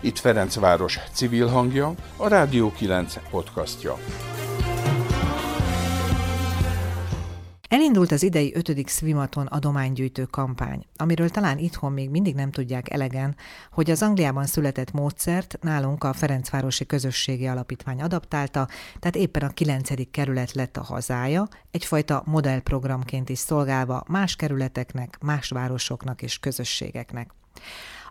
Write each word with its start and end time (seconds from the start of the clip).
Itt 0.00 0.18
Ferencváros 0.18 0.98
civil 1.12 1.46
hangja, 1.46 1.94
a 2.16 2.28
Rádió 2.28 2.72
9 2.72 3.14
podcastja. 3.30 3.96
Elindult 7.68 8.10
az 8.10 8.22
idei 8.22 8.52
5. 8.54 8.88
Swimaton 8.88 9.46
adománygyűjtő 9.46 10.24
kampány, 10.24 10.84
amiről 10.96 11.28
talán 11.28 11.58
itthon 11.58 11.92
még 11.92 12.10
mindig 12.10 12.34
nem 12.34 12.50
tudják 12.50 12.90
elegen, 12.90 13.36
hogy 13.72 13.90
az 13.90 14.02
Angliában 14.02 14.44
született 14.44 14.92
módszert 14.92 15.58
nálunk 15.60 16.04
a 16.04 16.12
Ferencvárosi 16.12 16.86
Közösségi 16.86 17.46
Alapítvány 17.46 18.02
adaptálta, 18.02 18.68
tehát 18.98 19.16
éppen 19.16 19.42
a 19.42 19.52
9. 19.52 20.10
kerület 20.10 20.52
lett 20.52 20.76
a 20.76 20.82
hazája, 20.82 21.48
egyfajta 21.70 22.22
modellprogramként 22.26 23.28
is 23.28 23.38
szolgálva 23.38 24.02
más 24.08 24.36
kerületeknek, 24.36 25.18
más 25.20 25.48
városoknak 25.48 26.22
és 26.22 26.38
közösségeknek. 26.38 27.30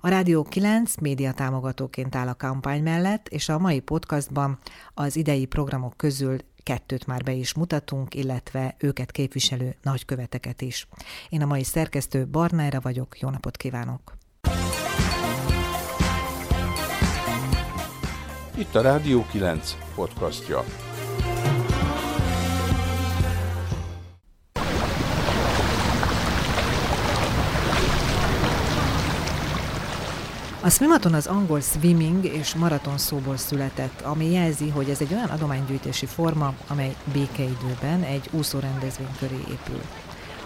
A 0.02 0.10
Rádió 0.10 0.44
9 0.44 0.96
média 0.96 1.32
támogatóként 1.32 2.16
áll 2.16 2.28
a 2.28 2.36
kampány 2.36 2.84
mellett, 2.84 3.28
és 3.28 3.50
a 3.50 3.60
mai 3.60 3.80
podcastban 3.80 4.60
az 4.94 5.16
idei 5.16 5.46
programok 5.46 5.98
közül 5.98 6.38
kettőt 6.64 7.06
már 7.06 7.24
be 7.24 7.32
is 7.32 7.54
mutatunk, 7.54 8.16
illetve 8.16 8.76
őket 8.80 9.12
képviselő 9.12 9.76
nagyköveteket 9.82 10.62
is. 10.62 10.88
Én 11.30 11.42
a 11.42 11.46
mai 11.46 11.64
szerkesztő 11.64 12.28
Barnára 12.28 12.80
vagyok, 12.82 13.20
jó 13.20 13.30
napot 13.30 13.58
kívánok! 13.58 14.16
Itt 18.56 18.76
a 18.76 18.82
Rádió 18.82 19.26
9 19.32 19.78
podcastja. 19.96 20.64
A 30.68 30.70
swimaton 30.70 31.14
az 31.14 31.28
angol 31.28 31.62
swimming 31.62 32.26
és 32.26 32.56
maraton 32.56 32.98
szóból 32.98 33.38
született, 33.38 34.02
ami 34.02 34.32
jelzi, 34.32 34.70
hogy 34.70 34.90
ez 34.90 35.02
egy 35.02 35.14
olyan 35.14 35.30
adománygyűjtési 35.30 36.06
forma, 36.06 36.54
amely 36.68 36.96
békeidőben 37.14 38.04
egy 38.04 38.30
úszórendezvény 38.32 39.16
köré 39.20 39.36
épül. 39.36 39.82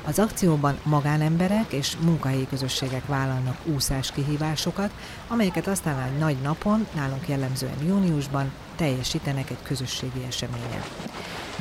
Az 0.05 0.19
akcióban 0.19 0.79
magánemberek 0.83 1.73
és 1.73 1.97
munkahelyi 2.03 2.47
közösségek 2.47 3.07
vállalnak 3.07 3.57
úszás 3.65 4.11
kihívásokat, 4.11 4.91
amelyeket 5.27 5.67
aztán 5.67 6.01
egy 6.01 6.17
nagy 6.17 6.37
napon, 6.41 6.87
nálunk 6.95 7.27
jellemzően 7.27 7.83
júniusban 7.87 8.51
teljesítenek 8.81 9.49
egy 9.49 9.61
közösségi 9.63 10.23
eseményen. 10.27 10.83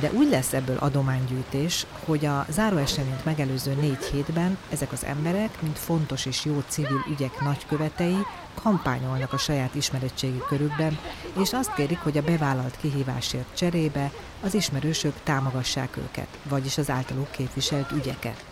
De 0.01 0.11
úgy 0.13 0.29
lesz 0.29 0.53
ebből 0.53 0.77
adománygyűjtés, 0.77 1.87
hogy 2.05 2.25
a 2.25 2.47
záróeseményt 2.49 3.25
megelőző 3.25 3.75
négy 3.75 4.05
hétben 4.05 4.59
ezek 4.71 4.93
az 4.93 5.05
emberek, 5.05 5.63
mint 5.63 5.79
fontos 5.79 6.27
és 6.27 6.45
jó 6.45 6.63
civil 6.69 7.05
ügyek 7.11 7.41
nagykövetei, 7.41 8.17
kampányolnak 8.63 9.33
a 9.33 9.39
saját 9.39 9.75
ismerettségi 9.75 10.43
körükben, 10.49 10.99
és 11.43 11.53
azt 11.53 11.75
kérik, 11.75 11.99
hogy 11.99 12.19
a 12.19 12.23
bevállalt 12.23 12.77
kihívásért 12.81 13.57
cserébe 13.57 14.13
az 14.43 14.55
ismerősök 14.55 15.15
támogassák 15.23 15.97
őket, 15.97 16.39
vagyis 16.49 16.79
az 16.79 16.91
általuk 16.91 17.31
képviselt 17.31 17.91
ügyeket. 17.91 18.45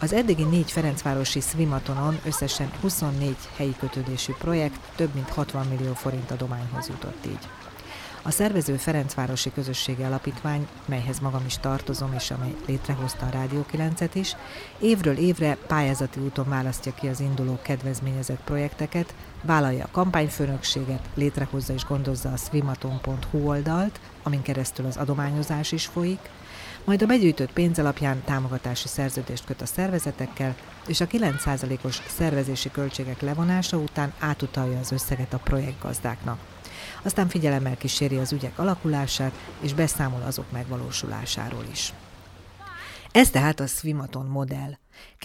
Az 0.00 0.12
eddigi 0.12 0.44
négy 0.44 0.70
Ferencvárosi 0.70 1.40
Swimatonon 1.40 2.18
összesen 2.24 2.70
24 2.80 3.36
helyi 3.56 3.74
kötődésű 3.78 4.32
projekt 4.38 4.80
több 4.96 5.14
mint 5.14 5.28
60 5.28 5.66
millió 5.66 5.94
forint 5.94 6.30
adományhoz 6.30 6.88
jutott 6.88 7.26
így. 7.26 7.48
A 8.26 8.30
szervező 8.30 8.76
Ferencvárosi 8.76 9.52
Közösségi 9.52 10.02
Alapítvány, 10.02 10.68
melyhez 10.84 11.18
magam 11.18 11.44
is 11.46 11.58
tartozom, 11.58 12.12
és 12.12 12.30
amely 12.30 12.54
létrehozta 12.66 13.26
a 13.26 13.30
Rádió 13.30 13.64
9-et 13.72 14.10
is, 14.12 14.36
évről 14.78 15.16
évre 15.16 15.56
pályázati 15.66 16.20
úton 16.20 16.48
választja 16.48 16.94
ki 16.94 17.08
az 17.08 17.20
induló 17.20 17.58
kedvezményezett 17.62 18.40
projekteket, 18.44 19.14
vállalja 19.42 19.84
a 19.84 19.88
kampányfőnökséget, 19.90 21.08
létrehozza 21.14 21.72
és 21.72 21.84
gondozza 21.84 22.32
a 22.32 22.36
swimaton.hu 22.36 23.46
oldalt, 23.46 24.00
amin 24.22 24.42
keresztül 24.42 24.86
az 24.86 24.96
adományozás 24.96 25.72
is 25.72 25.86
folyik, 25.86 26.30
majd 26.84 27.02
a 27.02 27.06
begyűjtött 27.06 27.52
pénz 27.52 27.78
alapján 27.78 28.22
támogatási 28.24 28.88
szerződést 28.88 29.44
köt 29.44 29.62
a 29.62 29.66
szervezetekkel, 29.66 30.54
és 30.86 31.00
a 31.00 31.06
9%-os 31.06 32.02
szervezési 32.06 32.70
költségek 32.70 33.20
levonása 33.20 33.76
után 33.76 34.12
átutalja 34.18 34.78
az 34.78 34.92
összeget 34.92 35.34
a 35.34 35.38
projektgazdáknak 35.44 36.38
aztán 37.06 37.28
figyelemmel 37.28 37.76
kíséri 37.76 38.16
az 38.16 38.32
ügyek 38.32 38.58
alakulását, 38.58 39.32
és 39.60 39.74
beszámol 39.74 40.22
azok 40.22 40.50
megvalósulásáról 40.50 41.64
is. 41.70 41.92
Ez 43.12 43.30
tehát 43.30 43.60
a 43.60 43.66
Swimaton 43.66 44.26
modell. 44.26 44.72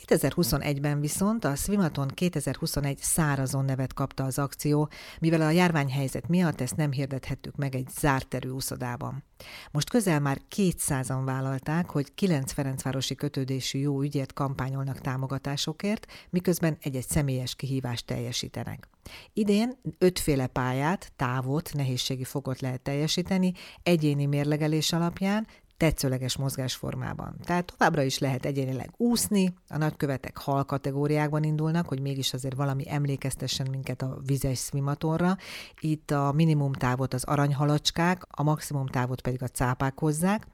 2021-ben 0.08 1.00
viszont 1.00 1.46
a 1.46 1.56
Swimaton 1.56 2.08
2021 2.08 2.98
szárazon 2.98 3.66
nevet 3.66 3.94
kapta 3.94 4.24
az 4.24 4.40
akció, 4.40 4.90
mivel 5.20 5.42
a 5.42 5.50
járványhelyzet 5.50 6.28
miatt 6.28 6.62
ezt 6.62 6.76
nem 6.76 6.92
hirdethettük 6.92 7.56
meg 7.56 7.76
egy 7.76 7.90
zárt 8.00 8.28
terű 8.28 8.50
úszodában. 8.50 9.24
Most 9.72 9.90
közel 9.90 10.20
már 10.20 10.42
200-an 10.56 11.22
vállalták, 11.26 11.90
hogy 11.90 12.14
9 12.14 12.52
Ferencvárosi 12.52 13.16
kötődésű 13.16 13.80
jó 13.80 14.02
ügyet 14.02 14.34
kampányolnak 14.34 15.00
támogatásokért, 15.02 16.06
miközben 16.30 16.78
egy-egy 16.82 17.08
személyes 17.08 17.56
kihívást 17.56 18.06
teljesítenek. 18.06 18.91
Idén 19.34 19.78
ötféle 19.98 20.48
pályát, 20.48 21.12
távot, 21.16 21.74
nehézségi 21.74 22.24
fokot 22.24 22.60
lehet 22.60 22.82
teljesíteni, 22.82 23.54
egyéni 23.84 24.26
mérlegelés 24.26 24.94
alapján, 24.94 25.48
tetszőleges 25.82 26.38
mozgásformában. 26.38 27.36
Tehát 27.44 27.74
továbbra 27.78 28.02
is 28.02 28.20
lehet 28.20 28.46
egyénileg 28.46 28.90
úszni, 28.98 29.54
a 29.68 29.78
nagykövetek 29.78 30.38
hal 30.38 30.64
kategóriákban 30.64 31.44
indulnak, 31.44 31.88
hogy 31.88 32.02
mégis 32.02 32.34
azért 32.34 32.56
valami 32.56 32.84
emlékeztessen 32.90 33.68
minket 33.72 34.02
a 34.02 34.18
vizes 34.26 34.60
swimatonra. 34.60 35.38
Itt 35.80 36.12
a 36.12 36.32
minimum 36.32 36.74
távot 36.74 37.14
az 37.14 37.24
aranyhalacskák, 37.24 38.22
a 38.30 38.44
maximum 38.44 38.88
távot 38.88 39.22
pedig 39.22 39.44
a 39.44 39.48
cápák 39.48 40.00
hozzák, 40.00 40.48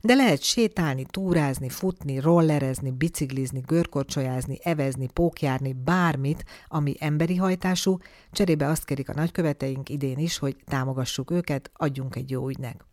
de 0.00 0.14
lehet 0.14 0.42
sétálni, 0.42 1.06
túrázni, 1.10 1.68
futni, 1.68 2.18
rollerezni, 2.18 2.90
biciklizni, 2.90 3.62
görkorcsolyázni, 3.66 4.58
evezni, 4.62 5.08
pókjárni, 5.12 5.72
bármit, 5.72 6.44
ami 6.68 6.94
emberi 6.98 7.36
hajtású, 7.36 7.98
cserébe 8.32 8.66
azt 8.68 8.84
kérik 8.84 9.08
a 9.08 9.14
nagyköveteink 9.14 9.88
idén 9.88 10.18
is, 10.18 10.38
hogy 10.38 10.56
támogassuk 10.64 11.30
őket, 11.30 11.70
adjunk 11.74 12.16
egy 12.16 12.30
jó 12.30 12.48
ügynek. 12.48 12.84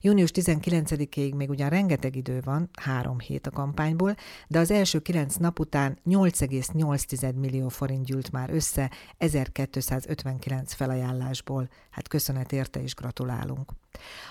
Június 0.00 0.30
19-ig 0.34 1.34
még 1.34 1.50
ugyan 1.50 1.68
rengeteg 1.68 2.16
idő 2.16 2.40
van, 2.44 2.70
három 2.80 3.18
hét 3.18 3.46
a 3.46 3.50
kampányból, 3.50 4.16
de 4.48 4.58
az 4.58 4.70
első 4.70 4.98
kilenc 4.98 5.34
nap 5.34 5.58
után 5.58 5.98
8,8 6.06 7.34
millió 7.34 7.68
forint 7.68 8.04
gyűlt 8.04 8.32
már 8.32 8.50
össze 8.50 8.90
1259 9.18 10.72
felajánlásból. 10.72 11.68
Hát 11.90 12.08
köszönet 12.08 12.52
érte 12.52 12.82
és 12.82 12.94
gratulálunk. 12.94 13.81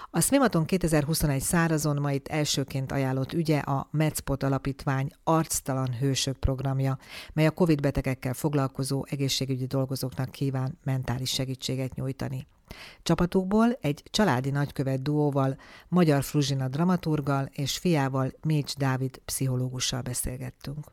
A 0.09 0.19
Swimaton 0.19 0.65
2021 0.65 1.41
szárazon 1.41 2.01
ma 2.01 2.11
itt 2.11 2.27
elsőként 2.27 2.91
ajánlott 2.91 3.33
ügye 3.33 3.59
a 3.59 3.87
Medspot 3.91 4.43
Alapítvány 4.43 5.11
Arctalan 5.23 5.93
Hősök 5.93 6.37
programja, 6.37 6.97
mely 7.33 7.45
a 7.45 7.51
COVID 7.51 7.81
betegekkel 7.81 8.33
foglalkozó 8.33 9.05
egészségügyi 9.09 9.65
dolgozóknak 9.65 10.31
kíván 10.31 10.77
mentális 10.83 11.29
segítséget 11.29 11.95
nyújtani. 11.95 12.47
Csapatukból 13.03 13.77
egy 13.81 14.03
családi 14.09 14.49
nagykövet 14.49 15.01
duóval, 15.01 15.57
Magyar 15.87 16.23
Fruzsina 16.23 16.67
dramaturgal 16.67 17.49
és 17.51 17.77
fiával 17.77 18.31
Mécs 18.41 18.75
Dávid 18.75 19.17
pszichológussal 19.17 20.01
beszélgettünk 20.01 20.85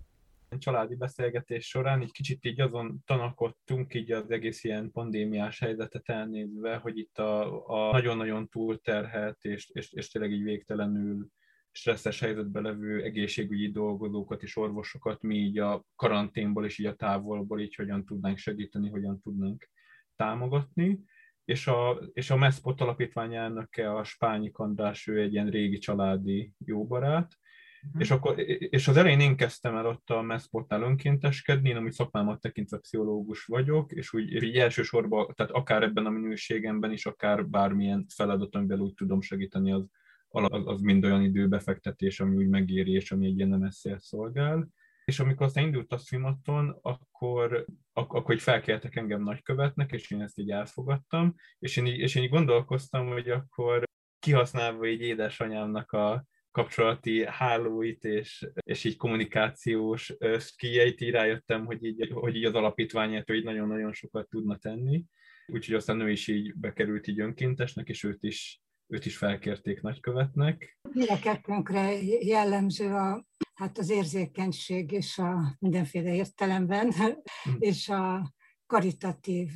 családi 0.58 0.94
beszélgetés 0.94 1.66
során 1.66 2.02
így 2.02 2.12
kicsit 2.12 2.44
így 2.44 2.60
azon 2.60 3.02
tanakodtunk 3.06 3.94
így 3.94 4.12
az 4.12 4.30
egész 4.30 4.64
ilyen 4.64 4.90
pandémiás 4.90 5.58
helyzetet 5.58 6.08
elnézve, 6.08 6.76
hogy 6.76 6.98
itt 6.98 7.18
a, 7.18 7.66
a 7.66 7.92
nagyon-nagyon 7.92 8.48
túlterhelt 8.48 9.44
és, 9.44 9.70
és, 9.72 9.92
és 9.92 10.10
tényleg 10.10 10.32
így 10.32 10.42
végtelenül 10.42 11.28
stresszes 11.70 12.20
helyzetben 12.20 12.62
levő 12.62 13.02
egészségügyi 13.02 13.70
dolgozókat 13.70 14.42
és 14.42 14.56
orvosokat 14.56 15.22
mi 15.22 15.34
így 15.36 15.58
a 15.58 15.84
karanténból 15.96 16.64
és 16.64 16.78
így 16.78 16.86
a 16.86 16.94
távolból 16.94 17.60
így 17.60 17.74
hogyan 17.74 18.04
tudnánk 18.04 18.38
segíteni, 18.38 18.88
hogyan 18.88 19.20
tudnánk 19.20 19.70
támogatni. 20.16 21.00
És 21.44 21.66
a, 21.66 22.00
és 22.12 22.30
a 22.30 22.36
Meszpot 22.36 22.80
alapítvány 22.80 23.34
elnöke 23.34 23.94
a 23.94 24.04
Spányi 24.04 24.50
András, 24.52 25.06
ő 25.06 25.20
egy 25.20 25.32
ilyen 25.32 25.50
régi 25.50 25.78
családi 25.78 26.52
jó 26.64 26.86
barát, 26.86 27.38
uh-huh. 27.86 28.00
és, 28.00 28.10
akkor, 28.10 28.38
és 28.58 28.88
az 28.88 28.96
elején 28.96 29.20
én 29.20 29.36
kezdtem 29.36 29.76
el 29.76 29.86
ott 29.86 30.10
a 30.10 30.22
Meszpotnál 30.22 30.82
önkénteskedni, 30.82 31.68
én 31.68 31.76
ami 31.76 31.92
szakmámat 31.92 32.40
tekintve 32.40 32.78
pszichológus 32.78 33.44
vagyok, 33.44 33.92
és 33.92 34.12
úgy 34.12 34.32
és 34.32 34.42
így 34.42 34.56
elsősorban, 34.56 35.32
tehát 35.34 35.52
akár 35.52 35.82
ebben 35.82 36.06
a 36.06 36.10
minőségemben 36.10 36.92
is, 36.92 37.06
akár 37.06 37.46
bármilyen 37.46 38.06
feladat, 38.14 38.54
amivel 38.54 38.78
úgy 38.78 38.94
tudom 38.94 39.20
segíteni, 39.20 39.72
az, 39.72 39.84
az, 40.28 40.66
az 40.66 40.80
mind 40.80 41.04
olyan 41.04 41.22
időbefektetés, 41.22 42.20
ami 42.20 42.36
úgy 42.36 42.48
megéri, 42.48 42.92
és 42.92 43.12
ami 43.12 43.26
egy 43.26 43.36
ilyen 43.36 43.48
nem 43.48 43.68
szolgál. 43.98 44.68
És 45.04 45.20
amikor 45.20 45.46
aztán 45.46 45.64
indult 45.64 45.92
a 45.92 45.96
Swimaton, 45.98 46.78
akkor, 46.82 47.64
ak- 47.92 48.12
akkor 48.12 48.34
így 48.34 48.42
felkértek 48.42 48.96
engem 48.96 49.22
nagykövetnek, 49.22 49.92
és 49.92 50.10
én 50.10 50.20
ezt 50.20 50.38
így 50.38 50.50
elfogadtam, 50.50 51.34
és 51.58 51.76
én 51.76 51.86
így, 51.86 51.98
és 51.98 52.14
én 52.14 52.22
így 52.22 52.30
gondolkoztam, 52.30 53.06
hogy 53.06 53.28
akkor 53.28 53.82
kihasználva 54.18 54.86
így 54.86 55.00
édesanyámnak 55.00 55.92
a 55.92 56.24
kapcsolati 56.58 57.24
hálóit 57.26 58.04
és, 58.04 58.48
és 58.54 58.84
így 58.84 58.96
kommunikációs 58.96 60.14
skijeit 60.38 61.00
így 61.00 61.10
rájöttem, 61.10 61.64
hogy 61.64 61.84
így, 61.84 62.10
hogy 62.12 62.36
így 62.36 62.44
az 62.44 62.54
alapítványát, 62.54 63.26
hogy 63.26 63.44
nagyon-nagyon 63.44 63.92
sokat 63.92 64.28
tudna 64.28 64.56
tenni 64.56 65.04
úgyhogy 65.52 65.74
aztán 65.74 66.00
ő 66.00 66.10
is 66.10 66.28
így 66.28 66.54
bekerült 66.54 67.06
így 67.06 67.20
önkéntesnek, 67.20 67.88
és 67.88 68.04
őt 68.04 68.22
is, 68.22 68.60
őt 68.86 69.06
is 69.06 69.16
felkérték 69.16 69.80
nagykövetnek. 69.80 70.78
Mind 70.92 71.10
a 71.10 71.18
kettőnkre 71.18 72.02
jellemző 72.20 72.94
a, 72.94 73.26
hát 73.54 73.78
az 73.78 73.90
érzékenység 73.90 74.92
és 74.92 75.18
a 75.18 75.56
mindenféle 75.58 76.14
értelemben, 76.14 76.90
hm. 76.90 77.10
és 77.58 77.88
a 77.88 78.34
karitatív 78.66 79.50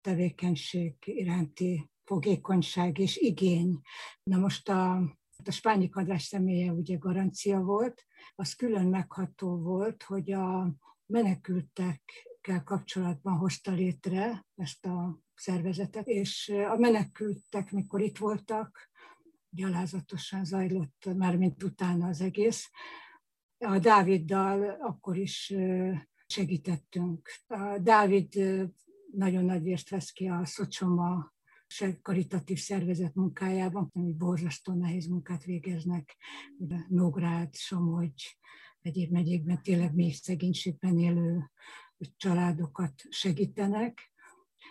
tevékenység 0.00 0.94
iránti 1.04 1.90
fogékonyság 2.04 2.98
és 2.98 3.16
igény. 3.16 3.80
Na 4.22 4.38
most 4.38 4.68
a, 4.68 5.18
a 5.48 5.50
spányi 5.50 5.88
kadrás 5.88 6.22
személye 6.22 6.72
ugye 6.72 6.96
garancia 6.96 7.60
volt, 7.60 8.04
az 8.34 8.54
külön 8.54 8.86
megható 8.86 9.56
volt, 9.56 10.02
hogy 10.02 10.32
a 10.32 10.74
menekültekkel 11.06 12.62
kapcsolatban 12.64 13.36
hozta 13.36 13.72
létre 13.72 14.46
ezt 14.54 14.86
a 14.86 15.20
szervezetet, 15.34 16.06
és 16.06 16.52
a 16.68 16.76
menekültek, 16.76 17.72
mikor 17.72 18.00
itt 18.00 18.18
voltak, 18.18 18.90
gyalázatosan 19.50 20.44
zajlott, 20.44 21.08
már 21.16 21.36
mint 21.36 21.62
utána 21.62 22.06
az 22.06 22.20
egész. 22.20 22.70
A 23.58 23.78
Dáviddal 23.78 24.76
akkor 24.80 25.16
is 25.16 25.54
segítettünk. 26.26 27.30
A 27.46 27.78
Dávid 27.78 28.34
nagyon 29.12 29.44
nagy 29.44 29.64
részt 29.64 29.88
vesz 29.90 30.10
ki 30.10 30.28
a 30.28 30.44
Szocsoma 30.44 31.32
karitatív 32.02 32.58
szervezet 32.58 33.14
munkájában, 33.14 33.90
ami 33.94 34.12
borzasztó 34.12 34.72
nehéz 34.72 35.06
munkát 35.06 35.44
végeznek. 35.44 36.16
Nógrád, 36.88 37.54
Somogy, 37.54 38.38
egyéb 38.80 39.10
megyékben 39.10 39.62
tényleg 39.62 39.94
még 39.94 40.14
szegénységben 40.14 40.98
élő 40.98 41.50
családokat 42.16 42.92
segítenek. 43.08 44.12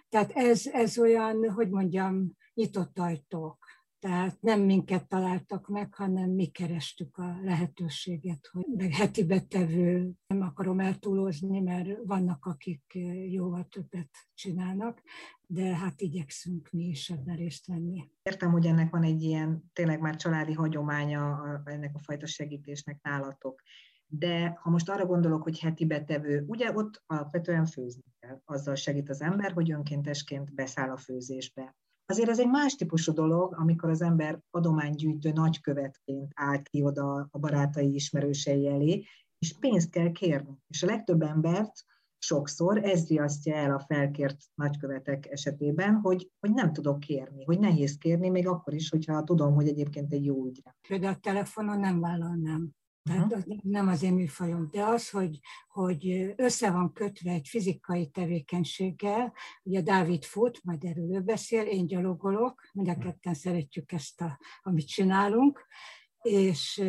Tehát 0.10 0.32
ez, 0.32 0.68
ez 0.68 0.98
olyan, 0.98 1.50
hogy 1.50 1.70
mondjam, 1.70 2.38
nyitott 2.54 3.00
ajtók. 3.00 3.59
Tehát 4.00 4.42
nem 4.42 4.62
minket 4.62 5.08
találtak 5.08 5.68
meg, 5.68 5.94
hanem 5.94 6.30
mi 6.30 6.46
kerestük 6.46 7.18
a 7.18 7.40
lehetőséget, 7.44 8.50
hogy 8.52 8.66
meg 8.76 8.94
heti 8.94 9.26
betevő, 9.26 10.12
nem 10.28 10.42
akarom 10.42 10.80
eltúlozni, 10.80 11.60
mert 11.60 11.90
vannak, 12.04 12.46
akik 12.46 12.98
jóval 13.30 13.64
többet 13.64 14.10
csinálnak, 14.34 15.02
de 15.48 15.76
hát 15.76 16.02
igyekszünk 16.02 16.70
mi 16.72 16.84
is 16.84 17.10
ebben 17.10 17.36
részt 17.36 17.68
venni. 17.68 18.10
Értem, 18.22 18.52
hogy 18.52 18.66
ennek 18.66 18.92
van 18.92 19.04
egy 19.04 19.22
ilyen 19.22 19.70
tényleg 19.74 20.00
már 20.00 20.16
családi 20.16 20.54
hagyománya 20.54 21.62
ennek 21.66 21.96
a 21.96 22.00
fajta 22.00 22.26
segítésnek 22.26 23.02
nálatok. 23.02 23.62
De 24.06 24.58
ha 24.62 24.70
most 24.70 24.90
arra 24.90 25.06
gondolok, 25.06 25.44
hogy 25.44 25.60
heti 25.60 25.86
betevő, 25.86 26.44
ugye 26.48 26.74
ott 26.74 27.04
alapvetően 27.06 27.66
főzni 27.66 28.04
kell. 28.20 28.42
Azzal 28.46 28.76
segít 28.76 29.10
az 29.10 29.22
ember, 29.22 29.52
hogy 29.52 29.72
önkéntesként 29.72 30.54
beszáll 30.54 30.90
a 30.90 30.98
főzésbe. 30.98 31.76
Azért 32.10 32.30
ez 32.30 32.40
egy 32.40 32.50
más 32.50 32.76
típusú 32.76 33.14
dolog, 33.14 33.56
amikor 33.58 33.90
az 33.90 34.02
ember 34.02 34.40
adománygyűjtő 34.52 35.32
nagykövetként 35.32 36.32
áll 36.36 36.62
ki 36.62 36.84
oda 36.84 37.28
a 37.32 37.40
barátai 37.40 37.94
ismerősei 37.94 38.68
elé, 38.68 39.06
és 39.40 39.58
pénzt 39.60 39.90
kell 39.90 40.12
kérni. 40.12 40.58
És 40.68 40.84
a 40.84 40.86
legtöbb 40.86 41.22
embert 41.22 41.86
sokszor 42.18 42.78
ez 42.84 43.08
riasztja 43.08 43.56
el 43.56 43.76
a 43.76 43.80
felkért 43.80 44.38
nagykövetek 44.56 45.26
esetében, 45.26 45.96
hogy, 45.96 46.32
hogy 46.40 46.54
nem 46.54 46.74
tudok 46.74 47.00
kérni, 47.00 47.44
hogy 47.44 47.60
nehéz 47.60 47.98
kérni, 47.98 48.30
még 48.30 48.48
akkor 48.48 48.74
is, 48.74 48.90
hogyha 48.90 49.24
tudom, 49.24 49.54
hogy 49.54 49.68
egyébként 49.68 50.14
egy 50.14 50.26
jó 50.26 50.46
ügyre. 50.46 50.76
Például 50.88 51.14
a 51.14 51.20
telefonon 51.20 51.80
nem 51.80 52.00
vállalnám. 52.00 52.70
Tehát 53.10 53.34
az 53.34 53.46
nem 53.64 53.88
az 53.88 54.04
én 54.04 54.14
műfajom, 54.14 54.68
de 54.72 54.84
az, 54.84 55.10
hogy, 55.10 55.40
hogy 55.68 56.34
össze 56.36 56.72
van 56.72 56.94
kötve 56.94 57.32
egy 57.32 57.48
fizikai 57.48 58.08
tevékenységgel, 58.08 59.34
ugye 59.64 59.82
Dávid 59.82 60.24
fut, 60.24 60.64
majd 60.64 60.84
erről 60.84 61.16
ő 61.16 61.22
beszél, 61.22 61.62
én 61.62 61.86
gyalogolok, 61.86 62.70
mind 62.74 62.88
a 62.88 62.98
ketten 62.98 63.34
szeretjük 63.34 63.92
ezt, 63.92 64.22
a, 64.22 64.40
amit 64.62 64.88
csinálunk, 64.88 65.66
és, 66.22 66.84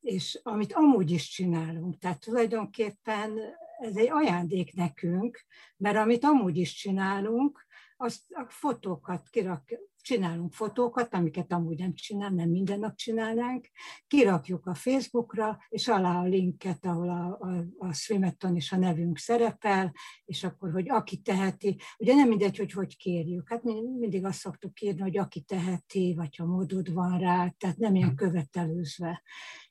és 0.00 0.40
amit 0.42 0.72
amúgy 0.72 1.10
is 1.10 1.28
csinálunk. 1.28 1.98
Tehát 1.98 2.20
tulajdonképpen 2.20 3.38
ez 3.78 3.96
egy 3.96 4.10
ajándék 4.10 4.74
nekünk, 4.74 5.44
mert 5.76 5.96
amit 5.96 6.24
amúgy 6.24 6.56
is 6.56 6.74
csinálunk, 6.74 7.65
azt 7.96 8.22
a 8.28 8.46
fotókat 8.48 9.28
kirak, 9.28 9.62
csinálunk 10.06 10.52
fotókat, 10.52 11.14
amiket 11.14 11.52
amúgy 11.52 11.78
nem 11.78 11.94
csinál, 11.94 12.30
nem 12.30 12.48
minden 12.48 12.78
nap 12.78 12.94
csinálnánk, 12.94 13.68
kirakjuk 14.06 14.66
a 14.66 14.74
Facebookra, 14.74 15.58
és 15.68 15.88
alá 15.88 16.20
a 16.20 16.24
linket, 16.24 16.84
ahol 16.84 17.08
a, 17.08 17.38
a, 17.40 17.64
a 17.78 17.92
Swimeton 17.92 18.56
és 18.56 18.72
a 18.72 18.76
nevünk 18.76 19.18
szerepel, 19.18 19.92
és 20.24 20.44
akkor, 20.44 20.72
hogy 20.72 20.90
aki 20.90 21.20
teheti, 21.20 21.76
ugye 21.98 22.14
nem 22.14 22.28
mindegy, 22.28 22.56
hogy 22.56 22.72
hogy 22.72 22.96
kérjük, 22.96 23.48
hát 23.48 23.62
mi 23.62 23.72
mindig 23.98 24.24
azt 24.24 24.38
szoktuk 24.38 24.74
kérni, 24.74 25.00
hogy 25.00 25.18
aki 25.18 25.40
teheti, 25.40 26.14
vagy 26.16 26.36
ha 26.36 26.44
módod 26.44 26.92
van 26.92 27.18
rá, 27.18 27.54
tehát 27.58 27.76
nem 27.76 27.94
ilyen 27.94 28.14
követelőzve. 28.14 29.22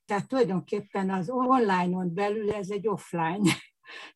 Tehát 0.05 0.27
tulajdonképpen 0.27 1.09
az 1.09 1.29
online-on 1.29 2.13
belül 2.13 2.51
ez 2.51 2.69
egy 2.69 2.87
offline 2.87 3.51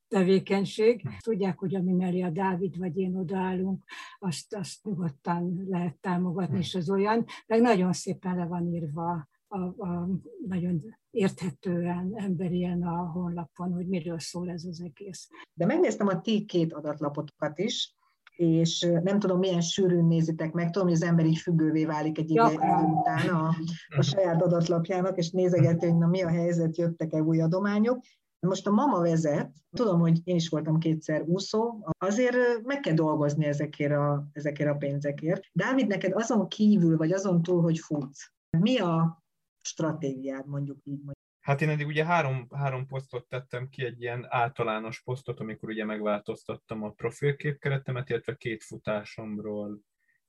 tevékenység. 0.08 1.08
Tudják, 1.24 1.60
hogy 1.60 1.76
ami 1.76 1.92
mellé 1.92 2.22
a 2.22 2.30
Dávid 2.30 2.78
vagy 2.78 2.98
én 2.98 3.16
odaállunk, 3.16 3.84
azt, 4.20 4.56
azt 4.56 4.84
nyugodtan 4.84 5.66
lehet 5.68 5.98
támogatni, 6.02 6.58
és 6.58 6.76
az 6.76 6.90
olyan, 6.90 7.26
meg 7.48 7.62
nagyon 7.62 7.94
szépen 7.94 8.36
le 8.36 8.46
van 8.46 8.74
írva 8.74 9.28
a, 9.48 9.60
a, 9.60 10.10
nagyon 10.48 10.98
érthetően, 11.12 12.12
emberien 12.16 12.84
a 12.84 13.12
honlapon, 13.12 13.74
hogy 13.74 13.88
miről 13.88 14.20
szól 14.20 14.50
ez 14.50 14.64
az 14.64 14.82
egész. 14.82 15.30
De 15.54 15.66
megnéztem 15.66 16.08
a 16.08 16.22
ti 16.22 16.46
két 16.46 16.74
adatlapotokat 16.74 17.60
is, 17.60 17.98
és 18.36 18.88
nem 19.04 19.20
tudom, 19.20 19.40
milyen 19.40 19.62
sűrűn 19.62 20.06
nézitek 20.06 20.52
meg, 20.52 20.70
tudom, 20.70 20.88
hogy 20.88 20.98
az 20.98 21.04
ember 21.04 21.26
így 21.26 21.38
függővé 21.38 21.86
válik 21.86 22.18
egy 22.18 22.30
idő 22.30 22.42
után 22.42 23.30
a, 23.30 23.56
a 23.98 24.02
saját 24.02 24.42
adatlapjának, 24.42 25.18
és 25.18 25.30
nézegető, 25.30 25.88
hogy 25.88 25.98
na 25.98 26.08
mi 26.08 26.22
a 26.22 26.30
helyzet, 26.30 26.78
jöttek-e 26.78 27.22
új 27.22 27.42
adományok, 27.42 28.00
most 28.40 28.68
a 28.68 28.72
mama 28.72 29.02
vezet, 29.02 29.52
tudom, 29.70 30.00
hogy 30.00 30.20
én 30.24 30.36
is 30.36 30.50
voltam 30.50 30.80
kétszer 30.80 31.22
úszó, 31.22 31.88
azért 31.98 32.64
meg 32.64 32.80
kell 32.80 32.94
dolgozni 32.94 33.46
ezekért 33.46 33.92
a, 33.92 34.28
ezekért 34.32 34.70
a 34.70 34.78
pénzekért. 34.78 35.44
Dávid, 35.54 35.88
neked 35.88 36.12
azon 36.14 36.48
kívül, 36.48 36.98
vagy 36.98 37.12
azon 37.12 37.42
túl, 37.42 37.62
hogy 37.62 37.80
futsz, 37.80 38.32
mi 38.58 38.78
a 38.78 39.24
stratégiád, 39.62 40.48
mondjuk 40.48 40.78
így? 40.84 41.02
Hát 41.40 41.62
én 41.62 41.70
eddig 41.70 41.88
ugye 41.88 42.06
három, 42.06 42.48
három 42.56 42.86
posztot 42.86 43.28
tettem 43.28 43.70
ki, 43.70 43.86
egy 43.86 44.02
ilyen 44.02 44.26
általános 44.30 45.02
posztot, 45.02 45.40
amikor 45.40 45.70
ugye 45.70 45.86
megváltoztattam 45.86 46.84
a 46.84 46.90
profilképkeretemet, 46.90 48.10
illetve 48.10 48.36
két 48.36 48.64
futásomról 48.64 49.80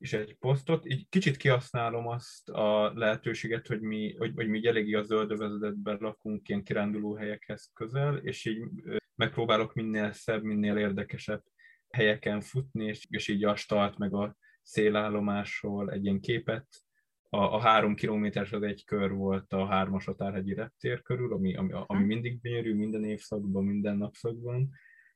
is 0.00 0.12
egy 0.12 0.37
posztot. 0.38 0.87
Így 0.87 1.09
kicsit 1.09 1.37
kihasználom 1.37 2.07
azt 2.07 2.49
a 2.49 2.92
lehetőséget, 2.95 3.66
hogy 3.66 3.80
mi, 3.80 4.14
hogy, 4.16 4.33
hogy 4.35 4.49
mi 4.49 4.66
eléggé 4.66 4.95
a 4.95 5.02
zöldövezetben 5.02 5.99
lakunk 6.00 6.49
ilyen 6.49 6.62
kiránduló 6.62 7.14
helyekhez 7.14 7.71
közel, 7.75 8.16
és 8.16 8.45
így 8.45 8.62
megpróbálok 9.14 9.75
minél 9.75 10.12
szebb, 10.12 10.42
minél 10.42 10.76
érdekesebb 10.76 11.42
helyeken 11.90 12.40
futni, 12.40 12.85
és, 12.85 13.07
és 13.09 13.28
így 13.28 13.45
a 13.45 13.57
start 13.57 13.99
meg 13.99 14.14
a 14.14 14.37
szélállomásról 14.62 15.90
egy 15.90 16.04
ilyen 16.04 16.21
képet. 16.21 16.66
A, 17.28 17.38
a 17.38 17.61
három 17.61 17.95
kilométeres 17.95 18.52
az 18.52 18.62
egy 18.62 18.85
kör 18.85 19.12
volt 19.12 19.52
a 19.52 19.66
hármas 19.66 20.04
határhegyi 20.04 20.54
reptér 20.54 21.02
körül, 21.02 21.33
ami, 21.33 21.57
ami, 21.57 21.73
ami 21.87 22.04
mindig 22.04 22.40
gyönyörű, 22.40 22.75
minden 22.75 23.04
évszakban, 23.04 23.64
minden 23.64 23.97
napszakban. 23.97 24.71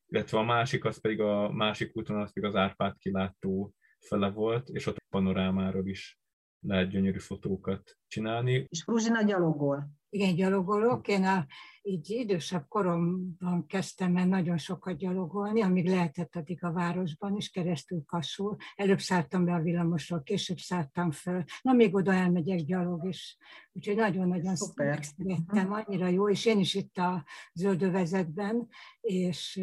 Illetve 0.06 0.38
a 0.38 0.42
másik, 0.42 0.84
az 0.84 1.00
pedig 1.00 1.20
a 1.20 1.52
másik 1.52 1.96
úton, 1.96 2.20
az 2.20 2.32
pedig 2.32 2.48
az 2.48 2.56
Árpád 2.56 2.98
kilátó 2.98 3.74
fele 4.06 4.30
volt, 4.30 4.68
és 4.68 4.86
ott 4.86 4.96
a 4.96 5.06
panorámáról 5.10 5.86
is 5.86 6.18
lehet 6.60 6.88
gyönyörű 6.88 7.18
fotókat 7.18 7.98
csinálni. 8.06 8.66
És 8.68 8.82
Fruzsina 8.82 9.22
gyalogol. 9.22 9.90
Igen, 10.08 10.34
gyalogolok. 10.34 11.08
Én 11.08 11.24
a, 11.24 11.46
így 11.82 12.10
idősebb 12.10 12.64
koromban 12.68 13.66
kezdtem 13.66 14.16
el 14.16 14.26
nagyon 14.26 14.58
sokat 14.58 14.96
gyalogolni, 14.96 15.62
amíg 15.62 15.88
lehetett 15.88 16.36
addig 16.36 16.64
a 16.64 16.72
városban 16.72 17.36
is, 17.36 17.50
keresztül 17.50 18.02
Kasul. 18.06 18.56
Előbb 18.74 18.98
szálltam 18.98 19.44
be 19.44 19.54
a 19.54 19.60
villamosról, 19.60 20.22
később 20.22 20.58
szálltam 20.58 21.10
föl. 21.10 21.44
Na, 21.62 21.72
még 21.72 21.94
oda 21.94 22.12
elmegyek 22.12 22.58
gyalog 22.58 23.08
is. 23.08 23.36
Úgyhogy 23.72 23.96
nagyon-nagyon 23.96 24.56
szerettem, 24.56 25.72
annyira 25.72 26.06
jó, 26.06 26.30
és 26.30 26.46
én 26.46 26.58
is 26.58 26.74
itt 26.74 26.96
a 26.96 27.24
zöldövezetben, 27.52 28.68
és 29.00 29.60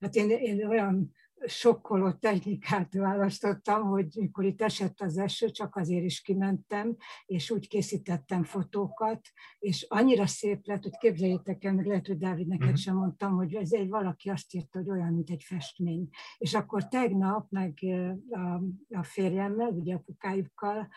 hát 0.00 0.14
én, 0.14 0.30
én 0.30 0.66
olyan 0.66 1.12
sokkoló 1.46 2.12
technikát 2.12 2.94
választottam, 2.94 3.82
hogy 3.82 4.06
mikor 4.14 4.44
itt 4.44 4.62
esett 4.62 5.00
az 5.00 5.18
eső, 5.18 5.50
csak 5.50 5.76
azért 5.76 6.04
is 6.04 6.20
kimentem, 6.20 6.96
és 7.26 7.50
úgy 7.50 7.68
készítettem 7.68 8.44
fotókat, 8.44 9.20
és 9.58 9.86
annyira 9.88 10.26
szép 10.26 10.66
lett, 10.66 10.82
hogy 10.82 10.98
képzeljétek 10.98 11.64
el, 11.64 11.74
meg 11.74 11.86
lehet, 11.86 12.06
hogy 12.06 12.18
Dávid 12.18 12.46
neked 12.46 12.64
uh-huh. 12.64 12.80
sem 12.80 12.96
mondtam, 12.96 13.34
hogy 13.34 13.54
ez 13.54 13.72
egy 13.72 13.88
valaki 13.88 14.30
azt 14.30 14.54
írta, 14.54 14.78
hogy 14.78 14.90
olyan, 14.90 15.12
mint 15.12 15.30
egy 15.30 15.42
festmény. 15.42 16.08
És 16.38 16.54
akkor 16.54 16.88
tegnap 16.88 17.50
meg 17.50 17.78
a, 18.30 18.62
a 18.98 19.02
férjemmel, 19.02 19.68
ugye 19.68 19.94
apukájukkal, 19.94 20.88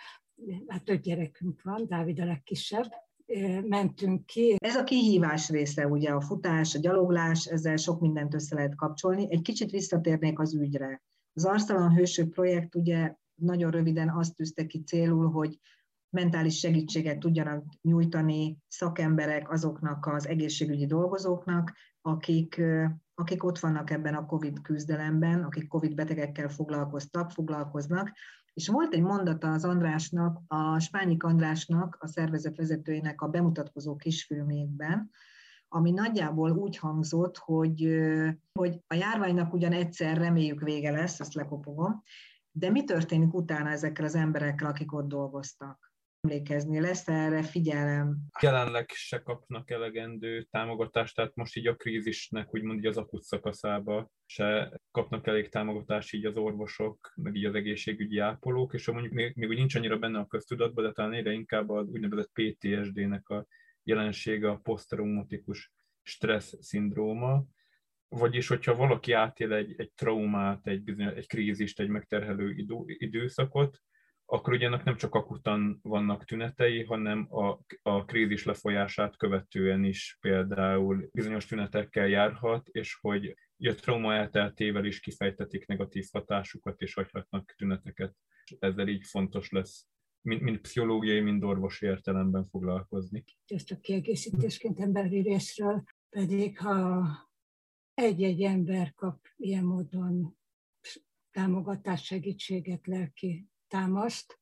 hát 0.67 0.83
több 0.83 1.01
gyerekünk 1.01 1.61
van, 1.61 1.85
Dávid 1.87 2.19
a 2.19 2.25
legkisebb, 2.25 2.91
mentünk 3.67 4.25
ki. 4.25 4.55
Ez 4.59 4.75
a 4.75 4.83
kihívás 4.83 5.49
része, 5.49 5.87
ugye 5.87 6.09
a 6.09 6.21
futás, 6.21 6.75
a 6.75 6.79
gyaloglás, 6.79 7.45
ezzel 7.45 7.75
sok 7.75 8.01
mindent 8.01 8.33
össze 8.33 8.55
lehet 8.55 8.75
kapcsolni. 8.75 9.27
Egy 9.29 9.41
kicsit 9.41 9.71
visszatérnék 9.71 10.39
az 10.39 10.53
ügyre, 10.53 11.03
Az 11.33 11.45
Arctalan 11.45 11.95
Hősök 11.95 12.29
projekt 12.29 12.75
ugye 12.75 13.15
nagyon 13.35 13.71
röviden 13.71 14.09
azt 14.09 14.35
tűzte 14.35 14.65
ki 14.65 14.83
célul, 14.83 15.31
hogy 15.31 15.59
mentális 16.09 16.59
segítséget 16.59 17.19
tudjanak 17.19 17.63
nyújtani 17.81 18.57
szakemberek 18.67 19.51
azoknak 19.51 20.05
az 20.05 20.27
egészségügyi 20.27 20.85
dolgozóknak, 20.85 21.73
akik, 22.01 22.61
akik 23.13 23.43
ott 23.43 23.59
vannak 23.59 23.89
ebben 23.89 24.13
a 24.13 24.25
COVID 24.25 24.61
küzdelemben, 24.61 25.43
akik 25.43 25.67
COVID 25.67 25.95
betegekkel 25.95 26.49
foglalkoztak, 26.49 27.31
foglalkoznak. 27.31 28.11
És 28.55 28.67
volt 28.67 28.93
egy 28.93 29.01
mondata 29.01 29.51
az 29.51 29.65
Andrásnak, 29.65 30.41
a 30.47 30.79
Spányik 30.79 31.23
Andrásnak, 31.23 31.97
a 31.99 32.07
szervezet 32.07 32.57
vezetőjének 32.57 33.21
a 33.21 33.27
bemutatkozó 33.27 33.95
kisfilmében, 33.95 35.09
ami 35.67 35.91
nagyjából 35.91 36.51
úgy 36.51 36.77
hangzott, 36.77 37.37
hogy, 37.37 37.99
hogy 38.53 38.79
a 38.87 38.93
járványnak 38.93 39.53
ugyan 39.53 39.71
egyszer 39.71 40.17
reméljük 40.17 40.61
vége 40.61 40.91
lesz, 40.91 41.19
ezt 41.19 41.33
lekopogom, 41.33 42.03
de 42.51 42.69
mi 42.69 42.83
történik 42.83 43.33
utána 43.33 43.69
ezekkel 43.69 44.05
az 44.05 44.15
emberekkel, 44.15 44.69
akik 44.69 44.93
ott 44.93 45.07
dolgoztak? 45.07 45.84
Emlékezni, 46.25 46.79
lesz 46.79 47.07
erre 47.07 47.43
figyelem? 47.43 48.17
Jelenleg 48.41 48.89
se 48.89 49.19
kapnak 49.19 49.69
elegendő 49.69 50.43
támogatást, 50.43 51.15
tehát 51.15 51.35
most 51.35 51.55
így 51.55 51.67
a 51.67 51.75
krízisnek 51.75 52.53
úgymond 52.53 52.79
így 52.79 52.85
az 52.85 52.97
akut 52.97 53.23
szakaszába 53.23 54.11
se 54.25 54.79
kapnak 54.91 55.27
elég 55.27 55.49
támogatást 55.49 56.13
így 56.13 56.25
az 56.25 56.37
orvosok, 56.37 57.13
meg 57.15 57.35
így 57.35 57.45
az 57.45 57.55
egészségügyi 57.55 58.19
ápolók, 58.19 58.73
és 58.73 58.87
mondjuk 58.87 59.13
még, 59.13 59.35
még 59.35 59.49
úgy 59.49 59.57
nincs 59.57 59.75
annyira 59.75 59.97
benne 59.97 60.19
a 60.19 60.25
köztudatban, 60.25 60.83
de 60.83 60.91
talán 60.91 61.13
egyre 61.13 61.31
inkább 61.31 61.69
az 61.69 61.87
úgynevezett 61.87 62.31
PTSD-nek 62.33 63.29
a 63.29 63.47
jelensége 63.83 64.49
a 64.49 64.59
posztraumatikus 64.63 65.73
stressz 66.01 66.53
szindróma, 66.59 67.43
vagyis 68.07 68.47
hogyha 68.47 68.75
valaki 68.75 69.11
átél 69.11 69.53
egy, 69.53 69.73
egy 69.77 69.91
traumát, 69.95 70.67
egy, 70.67 70.83
bizony, 70.83 71.05
egy 71.05 71.27
krízist, 71.27 71.79
egy 71.79 71.89
megterhelő 71.89 72.51
idő, 72.51 72.75
időszakot, 72.85 73.81
akkor 74.25 74.53
ugye 74.53 74.69
nem 74.69 74.95
csak 74.95 75.15
akutan 75.15 75.79
vannak 75.81 76.25
tünetei, 76.25 76.83
hanem 76.83 77.27
a, 77.29 77.59
a 77.81 78.05
krízis 78.05 78.45
lefolyását 78.45 79.17
követően 79.17 79.83
is 79.83 80.17
például 80.21 81.09
bizonyos 81.11 81.45
tünetekkel 81.45 82.07
járhat, 82.07 82.67
és 82.67 82.97
hogy 83.01 83.35
a 83.57 83.73
trauma 83.73 84.13
elteltével 84.13 84.85
is 84.85 84.99
kifejtetik 84.99 85.65
negatív 85.67 86.05
hatásukat, 86.11 86.81
és 86.81 86.93
hagyhatnak 86.93 87.53
tüneteket. 87.57 88.15
Ezzel 88.59 88.87
így 88.87 89.05
fontos 89.05 89.49
lesz 89.49 89.87
mind, 90.25 90.41
mind 90.41 90.57
pszichológiai, 90.57 91.19
mind 91.19 91.43
orvosi 91.43 91.85
értelemben 91.85 92.45
foglalkozni. 92.45 93.23
Ezt 93.45 93.71
a 93.71 93.79
kiegészítésként 93.79 94.79
emberi 94.79 95.21
részről 95.21 95.83
pedig, 96.09 96.57
ha 96.57 97.07
egy-egy 97.93 98.41
ember 98.41 98.93
kap 98.93 99.25
ilyen 99.35 99.63
módon 99.63 100.37
támogatást, 101.31 102.03
segítséget, 102.03 102.87
lelki 102.87 103.49
támaszt, 103.67 104.39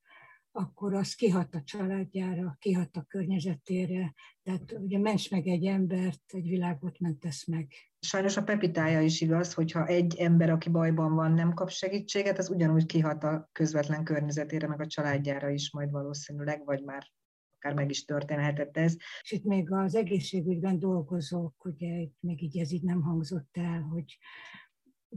akkor 0.56 0.94
az 0.94 1.14
kihat 1.14 1.56
a 1.56 1.62
családjára, 1.64 2.58
kihat 2.60 2.96
a 2.96 3.04
környezetére. 3.04 4.14
Tehát 4.44 4.72
ugye 4.72 5.00
ments 5.00 5.32
meg 5.32 5.48
egy 5.48 5.66
embert, 5.66 6.22
egy 6.28 6.48
világot 6.48 7.00
mentesz 7.00 7.48
meg. 7.48 7.74
Sajnos 8.00 8.38
a 8.38 8.44
pepitája 8.44 9.02
is 9.02 9.22
igaz, 9.22 9.54
hogyha 9.54 9.86
egy 9.86 10.16
ember, 10.16 10.50
aki 10.50 10.70
bajban 10.70 11.16
van, 11.16 11.32
nem 11.32 11.54
kap 11.54 11.70
segítséget, 11.70 12.38
az 12.38 12.50
ugyanúgy 12.50 12.86
kihat 12.86 13.24
a 13.24 13.50
közvetlen 13.52 14.04
környezetére, 14.04 14.68
meg 14.68 14.82
a 14.82 14.88
családjára 14.88 15.50
is 15.50 15.72
majd 15.72 15.92
valószínűleg, 15.92 16.66
vagy 16.66 16.84
már 16.84 17.08
akár 17.56 17.74
meg 17.74 17.90
is 17.90 18.06
történhetett 18.06 18.78
ez. 18.78 18.96
És 19.22 19.32
itt 19.32 19.44
még 19.44 19.72
az 19.72 19.96
egészségügyben 19.96 20.80
dolgozók, 20.80 21.66
ugye 21.66 21.98
itt 21.98 22.18
még 22.20 22.44
így 22.44 22.58
ez 22.58 22.72
így 22.72 22.84
nem 22.84 23.02
hangzott 23.02 23.58
el, 23.58 23.82
hogy 23.82 24.18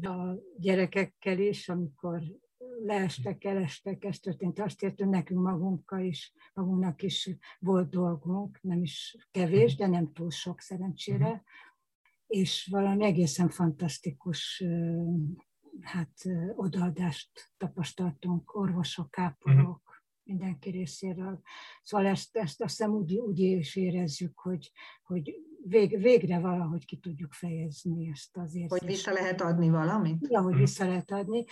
a 0.03 0.35
gyerekekkel 0.59 1.39
is, 1.39 1.69
amikor 1.69 2.23
leestek, 2.85 3.45
elestek, 3.45 4.05
ez 4.05 4.19
történt. 4.19 4.59
Azt 4.59 4.83
értünk 4.83 5.11
nekünk 5.11 5.41
magunkkal 5.41 6.01
is, 6.01 6.33
magunknak 6.55 7.03
is 7.03 7.31
volt 7.59 7.89
dolgunk, 7.91 8.59
nem 8.63 8.83
is 8.83 9.17
kevés, 9.31 9.77
de 9.77 9.87
nem 9.87 10.13
túl 10.13 10.31
sok 10.31 10.61
szerencsére. 10.61 11.27
Uh-huh. 11.27 11.41
És 12.27 12.69
valami 12.71 13.05
egészen 13.05 13.49
fantasztikus 13.49 14.65
hát 15.81 16.23
odaadást 16.55 17.53
tapasztaltunk, 17.57 18.55
orvosok, 18.55 19.19
ápolók, 19.19 19.59
uh-huh. 19.59 19.95
mindenki 20.23 20.71
részéről. 20.71 21.41
Szóval 21.83 22.07
ezt, 22.07 22.37
ezt 22.37 22.63
azt 22.63 22.77
hiszem 22.77 22.91
úgy, 22.91 23.17
úgy 23.17 23.39
is 23.39 23.77
érezzük, 23.77 24.39
hogy, 24.39 24.73
hogy 25.03 25.35
vég, 25.69 25.99
végre 25.99 26.39
valahogy 26.39 26.85
ki 26.85 26.99
tudjuk 26.99 27.33
fejezni 27.33 28.09
ezt 28.09 28.37
az 28.37 28.55
érzést. 28.55 28.81
Hogy 28.81 28.91
vissza 28.91 29.13
lehet 29.13 29.41
adni 29.41 29.71
valamit? 29.71 30.27
Ja, 30.29 30.41
hogy 30.41 30.57
vissza 30.57 30.87
lehet 30.87 31.11
adni. 31.11 31.45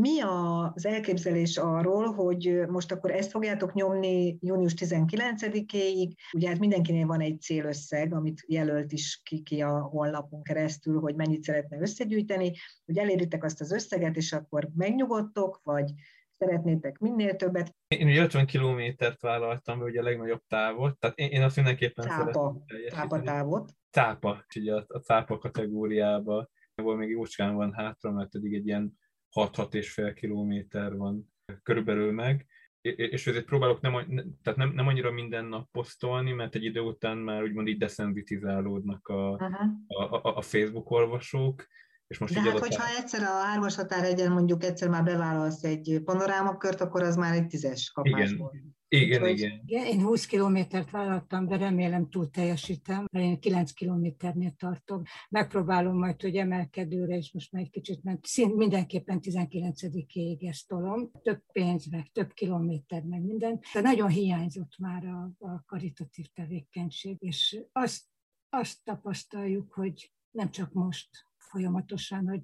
Mi 0.00 0.20
az 0.20 0.86
elképzelés 0.86 1.56
arról, 1.56 2.12
hogy 2.12 2.62
most 2.68 2.92
akkor 2.92 3.10
ezt 3.10 3.30
fogjátok 3.30 3.72
nyomni 3.72 4.38
június 4.40 4.74
19-éig? 4.76 6.12
Ugye 6.32 6.48
hát 6.48 6.58
mindenkinél 6.58 7.06
van 7.06 7.20
egy 7.20 7.40
célösszeg, 7.40 8.14
amit 8.14 8.44
jelölt 8.46 8.92
is 8.92 9.20
ki, 9.24 9.42
ki 9.42 9.60
a 9.60 9.80
honlapon 9.80 10.42
keresztül, 10.42 11.00
hogy 11.00 11.14
mennyit 11.14 11.42
szeretne 11.42 11.80
összegyűjteni, 11.80 12.52
hogy 12.84 12.98
eléritek 12.98 13.44
azt 13.44 13.60
az 13.60 13.72
összeget, 13.72 14.16
és 14.16 14.32
akkor 14.32 14.68
megnyugodtok, 14.74 15.60
vagy 15.62 15.92
szeretnétek 16.38 16.98
minél 16.98 17.36
többet. 17.36 17.74
Én 17.88 18.06
ugye 18.06 18.22
50 18.22 18.46
kilométert 18.46 19.20
vállaltam 19.20 19.80
ugye 19.80 20.00
a 20.00 20.02
legnagyobb 20.02 20.42
távot, 20.48 20.98
tehát 20.98 21.18
én, 21.18 21.30
én 21.30 21.42
azt 21.42 21.56
mindenképpen 21.56 22.08
cápa, 22.08 22.56
cápa 22.90 23.20
távot. 23.20 23.72
Cápa, 23.90 24.44
ugye 24.56 24.74
a, 24.74 24.84
a 24.88 24.98
cápa 24.98 25.38
kategóriába, 25.38 26.48
ahol 26.74 26.96
még 26.96 27.10
jócskán 27.10 27.54
van 27.54 27.72
hátra, 27.72 28.12
mert 28.12 28.30
pedig 28.30 28.54
egy 28.54 28.66
ilyen 28.66 28.98
6-6,5 29.34 30.12
kilométer 30.14 30.96
van 30.96 31.32
körülbelül 31.62 32.12
meg, 32.12 32.46
és 32.80 33.26
ezért 33.26 33.44
próbálok 33.44 33.80
nem, 33.80 33.92
tehát 34.42 34.58
nem, 34.58 34.70
nem 34.70 34.86
annyira 34.86 35.10
minden 35.10 35.44
nap 35.44 35.70
posztolni, 35.70 36.32
mert 36.32 36.54
egy 36.54 36.64
idő 36.64 36.80
után 36.80 37.16
már 37.16 37.42
úgymond 37.42 37.68
így 37.68 37.78
deszenzitizálódnak 37.78 39.08
a, 39.08 39.32
a, 39.32 39.50
a, 39.86 40.36
a 40.36 40.42
Facebook 40.42 40.90
olvasók, 40.90 41.66
és 42.06 42.18
most 42.18 42.34
De 42.34 42.40
hát, 42.40 42.58
hogyha 42.58 42.82
a... 42.82 43.00
egyszer 43.00 43.22
a 43.22 43.40
hármas 43.42 43.74
határhegyen 43.74 44.32
mondjuk 44.32 44.64
egyszer 44.64 44.88
már 44.88 45.04
bevállalsz 45.04 45.64
egy 45.64 46.00
panorámakört, 46.04 46.80
akkor 46.80 47.02
az 47.02 47.16
már 47.16 47.34
egy 47.34 47.46
tízes 47.46 47.90
kapás 47.90 48.30
igen. 48.30 48.76
Igen, 48.90 49.22
Úgy, 49.22 49.38
igen. 49.38 49.60
igen. 49.66 49.86
Én 49.86 50.02
20 50.02 50.26
kilométert 50.26 50.90
vállaltam, 50.90 51.46
de 51.46 51.56
remélem 51.56 52.08
túl 52.10 52.30
teljesítem, 52.30 53.06
mert 53.12 53.24
én 53.24 53.40
9 53.40 53.72
kilométernél 53.72 54.50
tartom. 54.50 55.02
Megpróbálom 55.28 55.98
majd, 55.98 56.20
hogy 56.22 56.36
emelkedőre, 56.36 57.16
és 57.16 57.32
most 57.32 57.52
már 57.52 57.62
egy 57.62 57.70
kicsit, 57.70 58.02
mert 58.02 58.26
szint 58.26 58.56
mindenképpen 58.56 59.18
19-ig 59.22 60.48
ezt 60.48 60.68
tolom. 60.68 61.10
Több 61.22 61.42
pénz, 61.52 61.86
meg 61.86 62.06
több 62.12 62.32
kilométer, 62.32 63.02
meg 63.02 63.22
minden. 63.22 63.60
De 63.72 63.80
nagyon 63.80 64.08
hiányzott 64.08 64.78
már 64.78 65.04
a, 65.04 65.30
a 65.38 65.64
karitatív 65.66 66.26
tevékenység, 66.34 67.16
és 67.20 67.60
azt, 67.72 68.04
azt 68.48 68.84
tapasztaljuk, 68.84 69.72
hogy 69.72 70.12
nem 70.30 70.50
csak 70.50 70.72
most, 70.72 71.08
folyamatosan, 71.36 72.28
hogy 72.28 72.40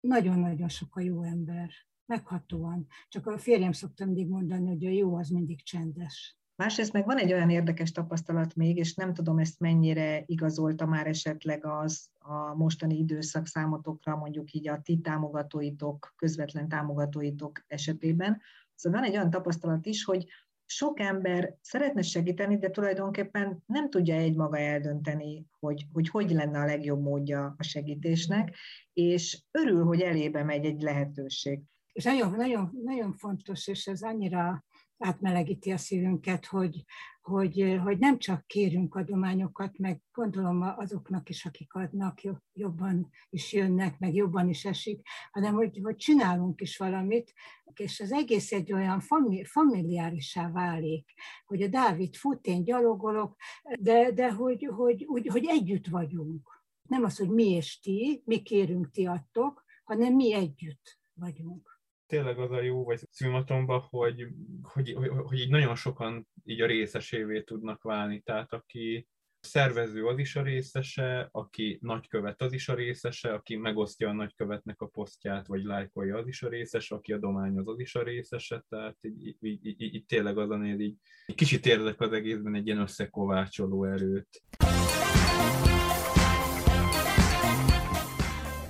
nagyon-nagyon 0.00 0.68
sok 0.68 0.96
a 0.96 1.00
jó 1.00 1.22
ember, 1.22 1.70
meghatóan. 2.10 2.86
Csak 3.08 3.26
a 3.26 3.38
férjem 3.38 3.72
szoktam 3.72 4.06
mindig 4.06 4.28
mondani, 4.28 4.68
hogy 4.68 4.86
a 4.86 4.90
jó 4.90 5.14
az 5.14 5.28
mindig 5.28 5.62
csendes. 5.62 6.38
Másrészt 6.56 6.92
meg 6.92 7.04
van 7.04 7.16
egy 7.16 7.32
olyan 7.32 7.50
érdekes 7.50 7.92
tapasztalat 7.92 8.54
még, 8.54 8.76
és 8.76 8.94
nem 8.94 9.14
tudom 9.14 9.38
ezt 9.38 9.60
mennyire 9.60 10.22
igazolta 10.26 10.86
már 10.86 11.06
esetleg 11.06 11.66
az 11.66 12.08
a 12.18 12.54
mostani 12.54 12.98
időszak 12.98 13.46
számotokra, 13.46 14.16
mondjuk 14.16 14.52
így 14.52 14.68
a 14.68 14.80
ti 14.80 14.98
támogatóitok, 14.98 16.12
közvetlen 16.16 16.68
támogatóitok 16.68 17.64
esetében. 17.66 18.40
Szóval 18.74 19.00
van 19.00 19.08
egy 19.08 19.16
olyan 19.16 19.30
tapasztalat 19.30 19.86
is, 19.86 20.04
hogy 20.04 20.26
sok 20.64 21.00
ember 21.00 21.56
szeretne 21.60 22.02
segíteni, 22.02 22.58
de 22.58 22.70
tulajdonképpen 22.70 23.62
nem 23.66 23.90
tudja 23.90 24.14
egymaga 24.14 24.58
eldönteni, 24.58 25.46
hogy, 25.60 25.86
hogy 25.92 26.08
hogy 26.08 26.30
lenne 26.30 26.58
a 26.58 26.64
legjobb 26.64 27.02
módja 27.02 27.54
a 27.58 27.62
segítésnek, 27.62 28.56
és 28.92 29.42
örül, 29.50 29.84
hogy 29.84 30.00
elébe 30.00 30.44
megy 30.44 30.64
egy 30.64 30.82
lehetőség. 30.82 31.60
És 31.92 32.04
nagyon, 32.04 32.30
nagyon, 32.30 32.70
nagyon 32.84 33.12
fontos, 33.12 33.66
és 33.66 33.86
ez 33.86 34.02
annyira 34.02 34.64
átmelegíti 35.00 35.70
a 35.70 35.76
szívünket, 35.76 36.46
hogy, 36.46 36.84
hogy, 37.20 37.78
hogy 37.82 37.98
nem 37.98 38.18
csak 38.18 38.46
kérünk 38.46 38.94
adományokat, 38.94 39.78
meg 39.78 40.02
gondolom 40.12 40.62
azoknak 40.62 41.28
is, 41.28 41.44
akik 41.44 41.74
adnak, 41.74 42.20
jobban 42.52 43.10
is 43.30 43.52
jönnek, 43.52 43.98
meg 43.98 44.14
jobban 44.14 44.48
is 44.48 44.64
esik, 44.64 45.06
hanem 45.30 45.54
hogy, 45.54 45.80
hogy 45.82 45.96
csinálunk 45.96 46.60
is 46.60 46.76
valamit, 46.76 47.32
és 47.74 48.00
az 48.00 48.12
egész 48.12 48.52
egy 48.52 48.72
olyan 48.72 49.00
famili, 49.00 49.44
familiárisá 49.44 50.50
válik, 50.50 51.10
hogy 51.46 51.62
a 51.62 51.68
Dávid 51.68 52.14
fut, 52.14 52.46
én 52.46 52.64
gyalogolok, 52.64 53.36
de, 53.80 54.10
de 54.12 54.32
hogy, 54.32 54.68
hogy, 54.74 55.04
hogy, 55.08 55.26
hogy 55.26 55.44
együtt 55.46 55.86
vagyunk. 55.86 56.62
Nem 56.88 57.04
az, 57.04 57.18
hogy 57.18 57.30
mi 57.30 57.50
és 57.50 57.80
ti, 57.80 58.22
mi 58.24 58.42
kérünk, 58.42 58.90
ti 58.90 59.06
adtok, 59.06 59.64
hanem 59.84 60.14
mi 60.14 60.34
együtt 60.34 60.98
vagyunk 61.14 61.69
tényleg 62.10 62.38
az 62.38 62.50
a 62.50 62.62
jó, 62.62 62.84
vagy 62.84 63.00
szűmatomba, 63.10 63.86
hogy, 63.90 64.26
hogy, 64.62 64.92
hogy, 64.92 65.08
hogy 65.08 65.38
így 65.38 65.50
nagyon 65.50 65.74
sokan 65.74 66.28
így 66.44 66.60
a 66.60 66.66
részesévé 66.66 67.42
tudnak 67.42 67.82
válni. 67.82 68.20
Tehát 68.20 68.52
aki, 68.52 69.08
szervező 69.40 70.06
az 70.06 70.18
is 70.18 70.36
a 70.36 70.42
részese, 70.42 71.28
aki 71.32 71.78
nagykövet 71.82 72.42
az 72.42 72.52
is 72.52 72.68
a 72.68 72.74
részese, 72.74 73.32
aki 73.32 73.56
megosztja 73.56 74.08
a 74.08 74.12
nagykövetnek 74.12 74.80
a 74.80 74.86
posztját, 74.86 75.46
vagy 75.46 75.62
lájkolja 75.62 76.16
az 76.16 76.26
is 76.26 76.42
a 76.42 76.48
részese, 76.48 76.94
aki 76.94 77.12
adományoz 77.12 77.68
az 77.68 77.78
is 77.78 77.94
a 77.94 78.02
részese, 78.02 78.64
tehát 78.68 78.96
így, 79.00 79.36
így, 79.40 79.66
így, 79.66 79.82
így 79.82 80.04
tényleg 80.06 80.38
az 80.38 80.50
a 80.50 80.64
így, 80.64 80.80
így 80.80 81.34
kicsit 81.34 81.66
érzek 81.66 82.00
az 82.00 82.12
egészben 82.12 82.54
egy 82.54 82.66
ilyen 82.66 82.80
összekovácsoló 82.80 83.84
erőt. 83.84 84.42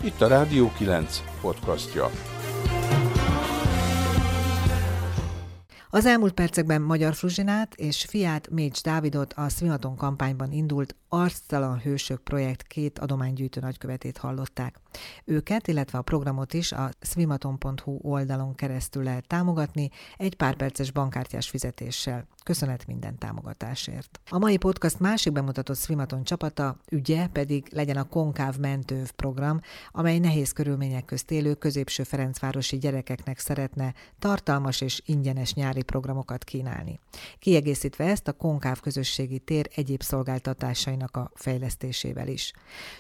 Itt 0.05 0.21
a 0.21 0.29
Rádió 0.29 0.73
9 0.77 1.41
podcastja. 1.41 2.40
Az 5.93 6.07
elmúlt 6.07 6.33
percekben 6.33 6.83
Magyar 6.83 7.15
Fruzsinát 7.15 7.75
és 7.75 8.05
fiát 8.05 8.51
Mécs 8.51 8.83
Dávidot 8.83 9.33
a 9.33 9.49
Szimaton 9.49 9.97
kampányban 9.97 10.53
indult 10.53 10.97
Arctalan 11.09 11.81
Hősök 11.81 12.21
projekt 12.21 12.67
két 12.67 12.99
adománygyűjtő 12.99 13.61
nagykövetét 13.61 14.19
hallották. 14.19 14.81
Őket, 15.25 15.69
illetve 15.69 15.99
a 15.99 16.03
programot 16.03 16.55
is 16.55 16.73
a 16.73 16.91
swimaton.hu 17.01 17.99
oldalon 18.03 18.55
keresztül 18.55 19.03
lehet 19.03 19.27
támogatni 19.27 19.91
egy 20.17 20.35
pár 20.35 20.55
perces 20.57 20.91
bankkártyás 20.91 21.49
fizetéssel. 21.49 22.27
Köszönet 22.45 22.87
minden 22.87 23.19
támogatásért. 23.19 24.21
A 24.31 24.39
mai 24.39 24.57
podcast 24.57 24.99
másik 24.99 25.33
bemutatott 25.33 25.77
Swimaton 25.77 26.25
csapata, 26.25 26.77
ügye 26.91 27.27
pedig 27.27 27.67
legyen 27.73 27.97
a 27.97 28.09
Konkáv 28.09 28.57
Mentőv 28.57 29.11
program, 29.11 29.61
amely 29.91 30.19
nehéz 30.19 30.53
körülmények 30.53 31.05
közt 31.05 31.31
élő 31.31 31.55
középső 31.55 32.03
Ferencvárosi 32.03 32.79
gyerekeknek 32.79 33.39
szeretne 33.39 33.95
tartalmas 34.19 34.81
és 34.81 35.03
ingyenes 35.07 35.55
nyári 35.55 35.83
programokat 35.83 36.45
kínálni. 36.45 36.99
Kiegészítve 37.39 38.05
ezt 38.05 38.29
a 38.29 38.33
Konkáv 38.33 38.81
közösségi 38.81 39.39
tér 39.39 39.71
egyéb 39.75 40.03
szolgáltatásainak 40.03 41.17
a 41.17 41.31
fejlesztésével 41.35 42.29
is. 42.29 42.53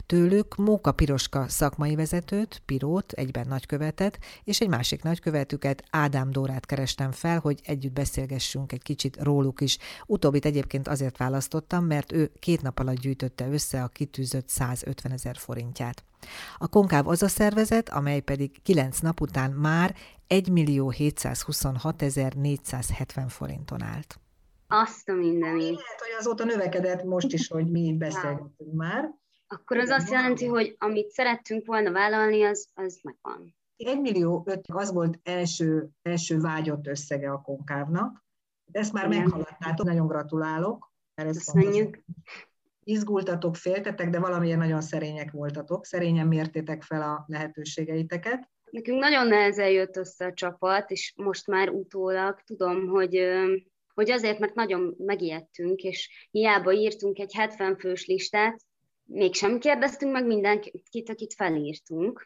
Tőlük 0.06 0.56
Móka 0.56 0.92
Piroska 0.92 1.48
szakmai 1.48 1.94
vezetőt, 1.94 2.62
Pirót, 2.66 3.12
egyben 3.12 3.48
nagykövetet, 3.48 4.18
és 4.44 4.60
egy 4.60 4.68
másik 4.68 5.02
nagykövetüket, 5.02 5.84
Ádám 5.90 6.30
Dórát 6.30 6.66
kerestem 6.66 7.12
fel, 7.12 7.38
hogy 7.38 7.60
együtt 7.62 7.92
beszélgessünk 7.92 8.72
egy 8.72 8.82
kicsit 8.82 9.16
róluk 9.30 9.60
is. 9.60 9.78
Utóbbit 10.06 10.44
egyébként 10.44 10.88
azért 10.88 11.16
választottam, 11.16 11.84
mert 11.84 12.12
ő 12.12 12.30
két 12.38 12.62
nap 12.62 12.78
alatt 12.78 12.98
gyűjtötte 12.98 13.48
össze 13.48 13.82
a 13.82 13.88
kitűzött 13.88 14.48
150 14.48 15.12
ezer 15.12 15.36
forintját. 15.36 16.04
A 16.58 16.68
Konkáv 16.68 17.08
az 17.08 17.22
a 17.22 17.28
szervezet, 17.28 17.88
amely 17.88 18.20
pedig 18.20 18.62
9 18.62 18.98
nap 18.98 19.20
után 19.20 19.50
már 19.50 19.94
1 20.26 20.50
millió 20.50 20.90
726 20.90 22.00
470 22.34 23.28
forinton 23.28 23.82
állt. 23.82 24.20
Azt 24.66 25.08
a 25.08 25.12
mindenit. 25.12 25.62
Lehet, 25.62 26.00
hogy 26.00 26.14
azóta 26.18 26.44
növekedett 26.44 27.04
most 27.04 27.32
is, 27.32 27.48
hogy 27.48 27.70
mi 27.70 27.94
beszélgetünk 27.98 28.72
már. 28.72 29.10
Akkor 29.46 29.78
az 29.78 29.88
azt 29.88 30.10
jelenti, 30.10 30.46
hogy 30.46 30.76
amit 30.78 31.10
szerettünk 31.10 31.66
volna 31.66 31.92
vállalni, 31.92 32.42
az, 32.42 32.68
az 32.74 33.00
megvan. 33.02 33.54
1 33.76 34.00
millió 34.00 34.42
5 34.46 34.64
az 34.72 34.92
volt 34.92 35.18
első, 35.22 35.88
első 36.02 36.40
vágyott 36.40 36.86
összege 36.86 37.30
a 37.30 37.40
konkávnak. 37.40 38.24
Ezt 38.72 38.92
már 38.92 39.06
Igen. 39.06 39.22
meghaladtátok, 39.22 39.86
nagyon 39.86 40.06
gratulálok. 40.06 40.92
Köszönjük. 41.14 42.04
Izgultatok, 42.84 43.56
féltetek, 43.56 44.10
de 44.10 44.18
valamilyen 44.18 44.58
nagyon 44.58 44.80
szerények 44.80 45.30
voltatok. 45.30 45.84
Szerényen 45.84 46.26
mértétek 46.26 46.82
fel 46.82 47.02
a 47.02 47.24
lehetőségeiteket. 47.26 48.50
Nekünk 48.70 48.98
nagyon 48.98 49.26
nehezen 49.26 49.68
jött 49.68 49.96
össze 49.96 50.26
a 50.26 50.32
csapat, 50.32 50.90
és 50.90 51.12
most 51.16 51.46
már 51.46 51.68
utólag 51.68 52.40
tudom, 52.44 52.86
hogy 52.86 53.18
hogy 53.94 54.10
azért, 54.10 54.38
mert 54.38 54.54
nagyon 54.54 54.94
megijedtünk, 54.98 55.80
és 55.80 56.28
hiába 56.30 56.72
írtunk 56.72 57.18
egy 57.18 57.32
70 57.34 57.76
fős 57.76 58.06
listát, 58.06 58.60
mégsem 59.04 59.58
kérdeztünk 59.58 60.12
meg 60.12 60.26
mindenkit, 60.26 61.08
akit 61.08 61.34
felírtunk, 61.34 62.24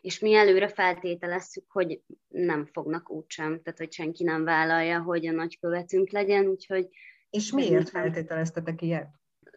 és 0.00 0.18
mi 0.18 0.34
előre 0.34 0.68
feltételeztük, 0.68 1.64
hogy 1.68 2.00
nem 2.28 2.66
fognak 2.72 3.10
úgysem, 3.10 3.62
tehát 3.62 3.78
hogy 3.78 3.92
senki 3.92 4.24
nem 4.24 4.44
vállalja, 4.44 5.02
hogy 5.02 5.26
a 5.26 5.32
nagykövetünk 5.32 6.10
legyen, 6.10 6.46
úgyhogy... 6.46 6.88
És 7.30 7.52
miért 7.52 7.88
feltételeztetek 7.88 8.82
ilyet? 8.82 9.08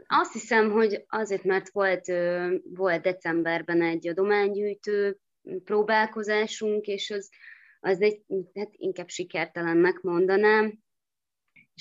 Azt 0.08 0.34
hiszem, 0.34 0.72
hogy 0.72 1.06
azért, 1.08 1.44
mert 1.44 1.70
volt, 1.70 2.06
volt 2.64 3.02
decemberben 3.02 3.82
egy 3.82 4.08
adománygyűjtő 4.08 5.18
próbálkozásunk, 5.64 6.86
és 6.86 7.10
az, 7.10 7.30
az 7.80 8.02
egy, 8.02 8.22
hát 8.54 8.70
inkább 8.72 9.10
sikertelennek 9.10 10.02
mondanám, 10.02 10.80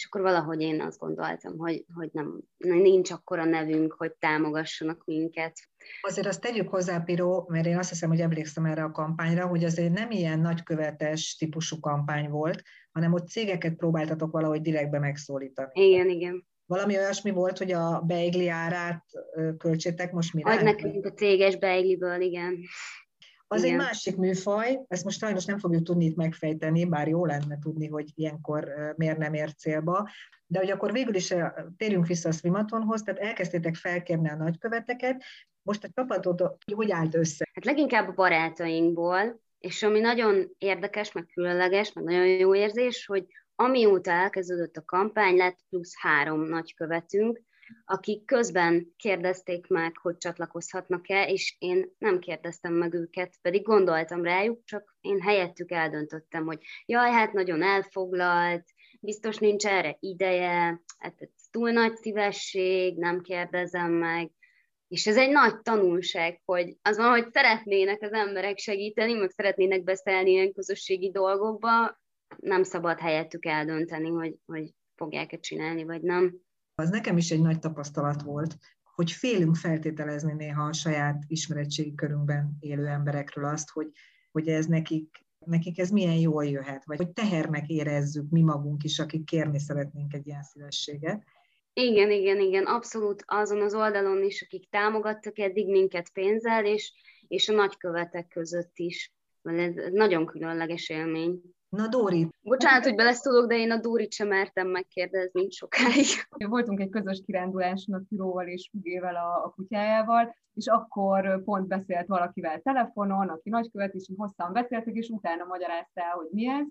és 0.00 0.06
akkor 0.06 0.20
valahogy 0.20 0.60
én 0.60 0.80
azt 0.80 0.98
gondoltam, 0.98 1.58
hogy, 1.58 1.84
hogy 1.94 2.10
nem, 2.12 2.40
nincs 2.58 3.10
akkora 3.10 3.44
nevünk, 3.44 3.92
hogy 3.92 4.12
támogassanak 4.12 5.02
minket. 5.04 5.58
Azért 6.00 6.26
azt 6.26 6.40
tegyük 6.40 6.68
hozzá, 6.68 7.00
Piró, 7.00 7.46
mert 7.48 7.66
én 7.66 7.78
azt 7.78 7.88
hiszem, 7.88 8.08
hogy 8.08 8.20
emlékszem 8.20 8.64
erre 8.64 8.82
a 8.82 8.90
kampányra, 8.90 9.46
hogy 9.46 9.64
azért 9.64 9.92
nem 9.92 10.10
ilyen 10.10 10.40
nagykövetes 10.40 11.36
típusú 11.36 11.80
kampány 11.80 12.30
volt, 12.30 12.62
hanem 12.92 13.12
ott 13.12 13.28
cégeket 13.28 13.74
próbáltatok 13.74 14.30
valahogy 14.30 14.60
direktbe 14.60 14.98
megszólítani. 14.98 15.70
Igen, 15.72 16.08
igen. 16.08 16.46
Valami 16.66 16.96
olyasmi 16.96 17.30
volt, 17.30 17.58
hogy 17.58 17.72
a 17.72 18.00
beigli 18.06 18.48
árát 18.48 19.04
költsétek 19.58 20.12
most 20.12 20.34
mire? 20.34 20.50
Ad 20.50 20.62
nekünk 20.62 21.06
a 21.06 21.12
céges 21.12 21.56
beigliből, 21.56 22.20
igen. 22.20 22.58
Az 23.52 23.62
Igen. 23.64 23.80
egy 23.80 23.86
másik 23.86 24.16
műfaj, 24.16 24.80
ezt 24.88 25.04
most 25.04 25.18
sajnos 25.18 25.44
nem 25.44 25.58
fogjuk 25.58 25.82
tudni 25.82 26.04
itt 26.04 26.16
megfejteni, 26.16 26.84
bár 26.84 27.08
jó 27.08 27.26
lenne 27.26 27.58
tudni, 27.58 27.88
hogy 27.88 28.10
ilyenkor 28.14 28.72
miért 28.96 29.18
nem 29.18 29.34
ér 29.34 29.54
célba, 29.54 30.08
de 30.46 30.58
hogy 30.58 30.70
akkor 30.70 30.92
végül 30.92 31.14
is 31.14 31.34
térjünk 31.76 32.06
vissza 32.06 32.28
a 32.28 32.32
Swimatonhoz, 32.32 33.02
tehát 33.02 33.20
elkezdtétek 33.20 33.74
felkérni 33.74 34.28
a 34.28 34.36
nagyköveteket, 34.36 35.22
most 35.62 35.84
a 35.84 35.88
csapatot 35.94 36.64
hogy 36.74 36.90
állt 36.90 37.14
össze? 37.14 37.48
Hát 37.52 37.64
leginkább 37.64 38.08
a 38.08 38.12
barátainkból, 38.12 39.40
és 39.58 39.82
ami 39.82 40.00
nagyon 40.00 40.50
érdekes, 40.58 41.12
meg 41.12 41.26
különleges, 41.32 41.92
meg 41.92 42.04
nagyon 42.04 42.26
jó 42.26 42.54
érzés, 42.54 43.06
hogy 43.06 43.26
amióta 43.54 44.10
elkezdődött 44.10 44.76
a 44.76 44.84
kampány, 44.84 45.36
lett 45.36 45.58
plusz 45.68 45.92
három 46.00 46.40
nagykövetünk, 46.40 47.40
akik 47.85 48.24
közben 48.24 48.94
kérdezték 48.96 49.66
meg, 49.66 49.96
hogy 49.96 50.16
csatlakozhatnak-e, 50.16 51.28
és 51.28 51.56
én 51.59 51.94
nem 51.98 52.18
kérdeztem 52.18 52.72
meg 52.72 52.94
őket, 52.94 53.35
pedig 53.42 53.62
gondoltam 53.62 54.24
rájuk, 54.24 54.64
csak 54.64 54.96
én 55.00 55.20
helyettük 55.20 55.70
eldöntöttem, 55.70 56.44
hogy 56.44 56.59
jaj, 56.87 57.11
hát 57.11 57.33
nagyon 57.33 57.62
elfoglalt, 57.62 58.64
biztos 59.00 59.37
nincs 59.37 59.66
erre 59.66 59.96
ideje, 60.00 60.83
hát 60.98 61.14
ez 61.18 61.28
túl 61.50 61.70
nagy 61.70 61.96
szívesség, 61.96 62.98
nem 62.98 63.20
kérdezem 63.20 63.92
meg, 63.92 64.30
és 64.88 65.06
ez 65.06 65.16
egy 65.16 65.30
nagy 65.30 65.61
tanulság, 65.61 66.40
hogy 66.44 66.76
az 66.83 66.96
van, 66.96 67.11
hogy 67.11 67.33
szeretnének 67.33 68.02
az 68.02 68.12
emberek 68.12 68.59
segíteni, 68.59 69.12
meg 69.12 69.30
szeretnének 69.30 69.83
beszélni 69.83 70.30
ilyen 70.30 70.52
közösségi 70.52 71.11
dolgokba, 71.11 72.00
nem 72.37 72.62
szabad 72.62 72.98
helyettük 72.98 73.46
eldönteni, 73.46 74.09
hogy, 74.09 74.37
hogy 74.46 74.70
fogják-e 74.94 75.38
csinálni, 75.38 75.85
vagy 75.85 76.02
nem. 76.02 76.35
Az 76.80 76.90
nekem 76.90 77.16
is 77.16 77.30
egy 77.30 77.40
nagy 77.40 77.58
tapasztalat 77.58 78.22
volt, 78.22 78.56
hogy 78.94 79.10
félünk 79.10 79.56
feltételezni 79.56 80.32
néha 80.32 80.62
a 80.62 80.72
saját 80.72 81.22
ismeretségi 81.26 81.94
körünkben 81.94 82.56
élő 82.60 82.86
emberekről 82.86 83.44
azt, 83.44 83.70
hogy, 83.70 83.90
hogy 84.32 84.48
ez 84.48 84.66
nekik, 84.66 85.24
nekik 85.38 85.78
ez 85.78 85.90
milyen 85.90 86.16
jól 86.16 86.44
jöhet, 86.44 86.84
vagy 86.84 86.96
hogy 86.96 87.10
tehernek 87.10 87.68
érezzük 87.68 88.30
mi 88.30 88.42
magunk 88.42 88.82
is, 88.84 88.98
akik 88.98 89.24
kérni 89.24 89.58
szeretnénk 89.58 90.14
egy 90.14 90.26
ilyen 90.26 90.42
szívességet. 90.42 91.24
Igen, 91.72 92.10
igen, 92.10 92.40
igen, 92.40 92.64
abszolút 92.64 93.22
azon 93.26 93.62
az 93.62 93.74
oldalon 93.74 94.24
is, 94.24 94.42
akik 94.42 94.68
támogattak 94.70 95.38
eddig 95.38 95.70
minket 95.70 96.10
pénzzel, 96.12 96.64
és, 96.64 96.92
és 97.28 97.48
a 97.48 97.52
nagykövetek 97.52 98.28
között 98.28 98.72
is. 98.74 99.12
Ez 99.42 99.74
nagyon 99.92 100.26
különleges 100.26 100.88
élmény. 100.88 101.40
Na 101.70 101.88
Dóri. 101.88 102.28
Bocsánat, 102.42 102.85
hogy 102.85 102.94
beleszólok, 102.94 103.48
de 103.48 103.56
én 103.56 103.70
a 103.70 103.80
Dórit 103.80 104.12
sem 104.12 104.28
mertem 104.28 104.68
megkérdezni 104.68 105.50
sokáig. 105.50 106.06
Voltunk 106.48 106.80
egy 106.80 106.88
közös 106.88 107.22
kiránduláson 107.26 107.94
a 107.94 108.02
Piróval 108.09 108.46
és 108.46 108.68
Fügével 108.70 109.16
a, 109.16 109.44
a 109.44 109.52
kutyájával, 109.56 110.35
és 110.54 110.66
akkor 110.66 111.42
pont 111.44 111.66
beszélt 111.66 112.06
valakivel 112.06 112.61
telefonon, 112.61 113.28
aki 113.28 113.50
nagykövet, 113.50 113.94
és 113.94 114.11
hosszan 114.16 114.52
beszéltek, 114.52 114.94
és 114.94 115.09
utána 115.09 115.44
magyarázta 115.44 116.00
el, 116.00 116.12
hogy 116.12 116.28
mi 116.30 116.48
ez. 116.48 116.66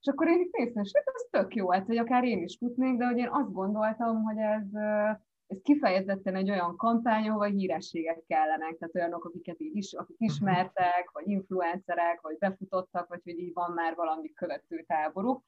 És 0.00 0.06
akkor 0.06 0.28
én 0.28 0.40
itt 0.40 0.56
néztem, 0.56 0.82
és 0.82 0.90
hát 0.94 1.14
ez 1.14 1.26
tök 1.30 1.54
jó, 1.54 1.70
hát, 1.70 1.86
hogy 1.86 1.96
akár 1.96 2.24
én 2.24 2.42
is 2.42 2.56
futnék, 2.58 2.96
de 2.96 3.06
hogy 3.06 3.18
én 3.18 3.28
azt 3.30 3.52
gondoltam, 3.52 4.22
hogy 4.22 4.36
ez 4.38 4.66
ez 5.48 5.58
kifejezetten 5.62 6.34
egy 6.34 6.50
olyan 6.50 6.76
kampány, 6.76 7.28
ahol 7.28 7.46
hírességek 7.46 8.24
kellenek, 8.26 8.76
tehát 8.78 8.94
olyanok, 8.94 9.24
akiket 9.24 9.60
így 9.60 9.76
is, 9.76 9.92
akik 9.92 10.18
mhm. 10.18 10.28
ismertek, 10.30 11.10
vagy 11.12 11.28
influencerek, 11.28 12.20
vagy 12.20 12.38
befutottak, 12.38 13.08
vagy 13.08 13.20
hogy 13.24 13.38
így 13.38 13.52
van 13.52 13.72
már 13.72 13.94
valami 13.94 14.32
követő 14.32 14.84
táboruk. 14.86 15.42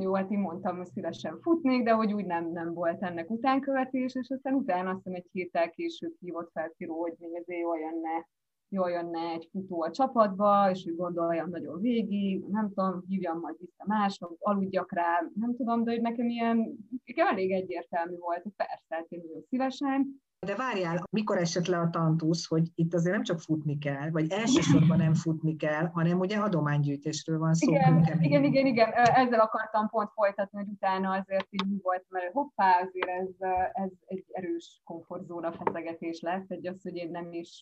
Jó, 0.00 0.14
hát 0.14 0.30
én 0.30 0.38
mondtam, 0.38 0.76
hogy 0.76 0.86
szívesen 0.86 1.40
futnék, 1.40 1.84
de 1.84 1.92
hogy 1.92 2.12
úgy 2.12 2.26
nem, 2.26 2.52
nem 2.52 2.74
volt 2.74 3.02
ennek 3.02 3.30
utánkövetés, 3.30 4.14
és 4.14 4.28
aztán 4.30 4.54
utána 4.54 4.90
azt 4.90 5.00
hiszem 5.02 5.14
egy 5.14 5.28
héttel 5.32 5.70
később 5.70 6.14
hívott 6.20 6.50
fel 6.52 6.72
Piró, 6.76 7.00
hogy 7.00 7.14
még 7.18 7.34
ezért 7.34 7.60
jól 7.60 7.78
jönne 7.78 8.28
jól 8.68 8.90
jönne 8.90 9.20
egy 9.20 9.48
futó 9.52 9.82
a 9.82 9.90
csapatba, 9.90 10.70
és 10.70 10.84
hogy 10.84 10.96
gondoljam 10.96 11.50
nagyon 11.50 11.80
végig, 11.80 12.44
nem 12.50 12.68
tudom, 12.74 13.04
hívjam 13.08 13.38
majd 13.38 13.56
vissza 13.58 13.84
mások, 13.86 14.36
aludjak 14.38 14.92
rá, 14.92 15.20
nem 15.34 15.56
tudom, 15.56 15.84
de 15.84 15.90
hogy 15.90 16.00
nekem 16.00 16.28
ilyen, 16.28 16.76
nekem 17.04 17.26
elég 17.26 17.52
egyértelmű 17.52 18.16
volt, 18.18 18.42
hogy 18.42 18.52
persze, 18.56 18.84
hát 18.88 19.06
én 19.08 19.22
nagyon 19.24 19.42
szívesen, 19.48 20.22
de 20.44 20.56
várjál, 20.56 21.02
mikor 21.10 21.38
esett 21.38 21.66
le 21.66 21.78
a 21.78 21.90
tantusz, 21.90 22.48
hogy 22.48 22.68
itt 22.74 22.94
azért 22.94 23.14
nem 23.14 23.22
csak 23.22 23.40
futni 23.40 23.78
kell, 23.78 24.10
vagy 24.10 24.32
elsősorban 24.32 24.96
nem 24.96 25.14
futni 25.14 25.56
kell, 25.56 25.86
hanem 25.86 26.18
ugye 26.18 26.38
adománygyűjtésről 26.38 27.38
van 27.38 27.54
szó. 27.54 27.72
Igen, 27.72 28.04
igen, 28.20 28.44
igen, 28.44 28.66
igen, 28.66 28.92
ezzel 28.92 29.40
akartam 29.40 29.88
pont 29.88 30.10
folytatni, 30.14 30.58
hogy 30.58 30.68
utána 30.68 31.10
azért 31.10 31.46
így 31.50 31.82
volt, 31.82 32.04
mert 32.08 32.32
hoppá, 32.32 32.80
azért 32.80 33.08
ez, 33.08 33.48
ez 33.72 33.90
egy 34.06 34.24
erős 34.32 34.80
komfortzóna 34.84 35.52
feszegetés 35.52 36.20
lesz, 36.20 36.44
egy 36.48 36.66
az, 36.66 36.82
hogy 36.82 36.96
én 36.96 37.10
nem 37.10 37.32
is 37.32 37.60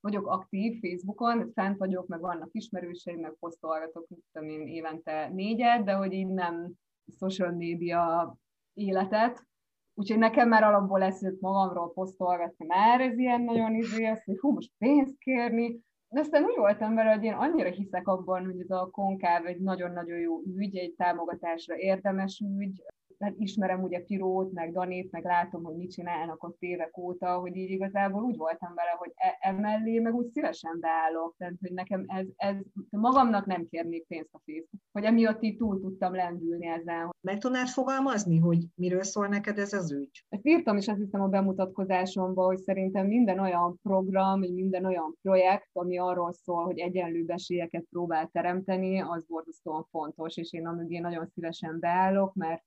vagyok 0.00 0.26
aktív 0.26 0.80
Facebookon, 0.80 1.52
fent 1.52 1.78
vagyok, 1.78 2.06
meg 2.06 2.20
vannak 2.20 2.48
ismerőseim, 2.52 3.20
meg 3.20 3.36
posztolgatok, 3.38 4.06
tudom 4.32 4.48
én, 4.48 4.66
évente 4.66 5.28
négyet, 5.28 5.84
de 5.84 5.92
hogy 5.92 6.12
így 6.12 6.28
nem 6.28 6.72
social 7.18 7.50
media 7.50 8.36
életet, 8.74 9.48
Úgyhogy 9.94 10.18
nekem 10.18 10.48
már 10.48 10.62
alapból 10.62 10.98
lesz 10.98 11.22
magamról 11.40 11.92
posztolgatni, 11.92 12.66
már 12.66 13.00
ez 13.00 13.18
ilyen 13.18 13.42
nagyon 13.42 13.74
izé, 13.74 14.04
az, 14.04 14.24
hogy 14.24 14.38
hú, 14.38 14.52
most 14.52 14.72
pénzt 14.78 15.18
kérni, 15.18 15.80
de 16.08 16.20
aztán 16.20 16.44
úgy 16.44 16.56
voltam 16.56 16.94
vele, 16.94 17.10
hogy 17.10 17.24
én 17.24 17.32
annyira 17.32 17.70
hiszek 17.70 18.08
abban, 18.08 18.44
hogy 18.44 18.60
ez 18.60 18.70
a 18.70 18.88
konkáv 18.90 19.46
egy 19.46 19.60
nagyon-nagyon 19.60 20.18
jó 20.18 20.42
ügy, 20.56 20.76
egy 20.76 20.94
támogatásra 20.94 21.76
érdemes 21.76 22.42
ügy, 22.58 22.82
hát 23.20 23.34
ismerem 23.38 23.82
ugye 23.82 24.00
Pirót, 24.00 24.52
meg 24.52 24.72
Danét, 24.72 25.10
meg 25.10 25.24
látom, 25.24 25.62
hogy 25.62 25.76
mit 25.76 25.92
csinálnak 25.92 26.42
ott 26.44 26.56
évek 26.58 26.98
óta, 26.98 27.38
hogy 27.38 27.56
így 27.56 27.70
igazából 27.70 28.22
úgy 28.22 28.36
voltam 28.36 28.74
vele, 28.74 28.94
hogy 28.98 29.12
e- 29.14 29.36
emellé 29.40 29.98
meg 29.98 30.14
úgy 30.14 30.30
szívesen 30.30 30.78
beállok, 30.80 31.34
tehát 31.38 31.54
hogy 31.60 31.72
nekem 31.72 32.04
ez, 32.06 32.26
ez 32.36 32.56
magamnak 32.90 33.46
nem 33.46 33.66
kérnék 33.66 34.06
pénzt 34.06 34.34
a 34.34 34.40
Facebook, 34.44 34.82
hogy 34.92 35.04
emiatt 35.04 35.42
így 35.42 35.56
túl 35.56 35.80
tudtam 35.80 36.14
lendülni 36.14 36.66
ezen. 36.66 37.10
Meg 37.20 37.38
tudnád 37.38 37.66
fogalmazni, 37.66 38.38
hogy 38.38 38.64
miről 38.74 39.02
szól 39.02 39.26
neked 39.26 39.58
ez 39.58 39.72
az 39.72 39.92
ügy? 39.92 40.24
Ezt 40.28 40.46
írtam 40.46 40.76
is 40.76 40.88
azt 40.88 40.98
hiszem 40.98 41.20
a 41.20 41.28
bemutatkozásomban, 41.28 42.46
hogy 42.46 42.58
szerintem 42.58 43.06
minden 43.06 43.38
olyan 43.38 43.78
program, 43.82 44.38
minden 44.38 44.84
olyan 44.84 45.16
projekt, 45.22 45.68
ami 45.72 45.98
arról 45.98 46.32
szól, 46.32 46.64
hogy 46.64 46.78
egyenlő 46.78 47.24
esélyeket 47.26 47.84
próbál 47.90 48.28
teremteni, 48.32 49.00
az 49.00 49.24
borzasztóan 49.28 49.86
fontos, 49.90 50.36
és 50.36 50.52
én 50.52 50.66
amögé 50.66 50.98
nagyon 50.98 51.26
szívesen 51.26 51.78
beállok, 51.80 52.34
mert 52.34 52.66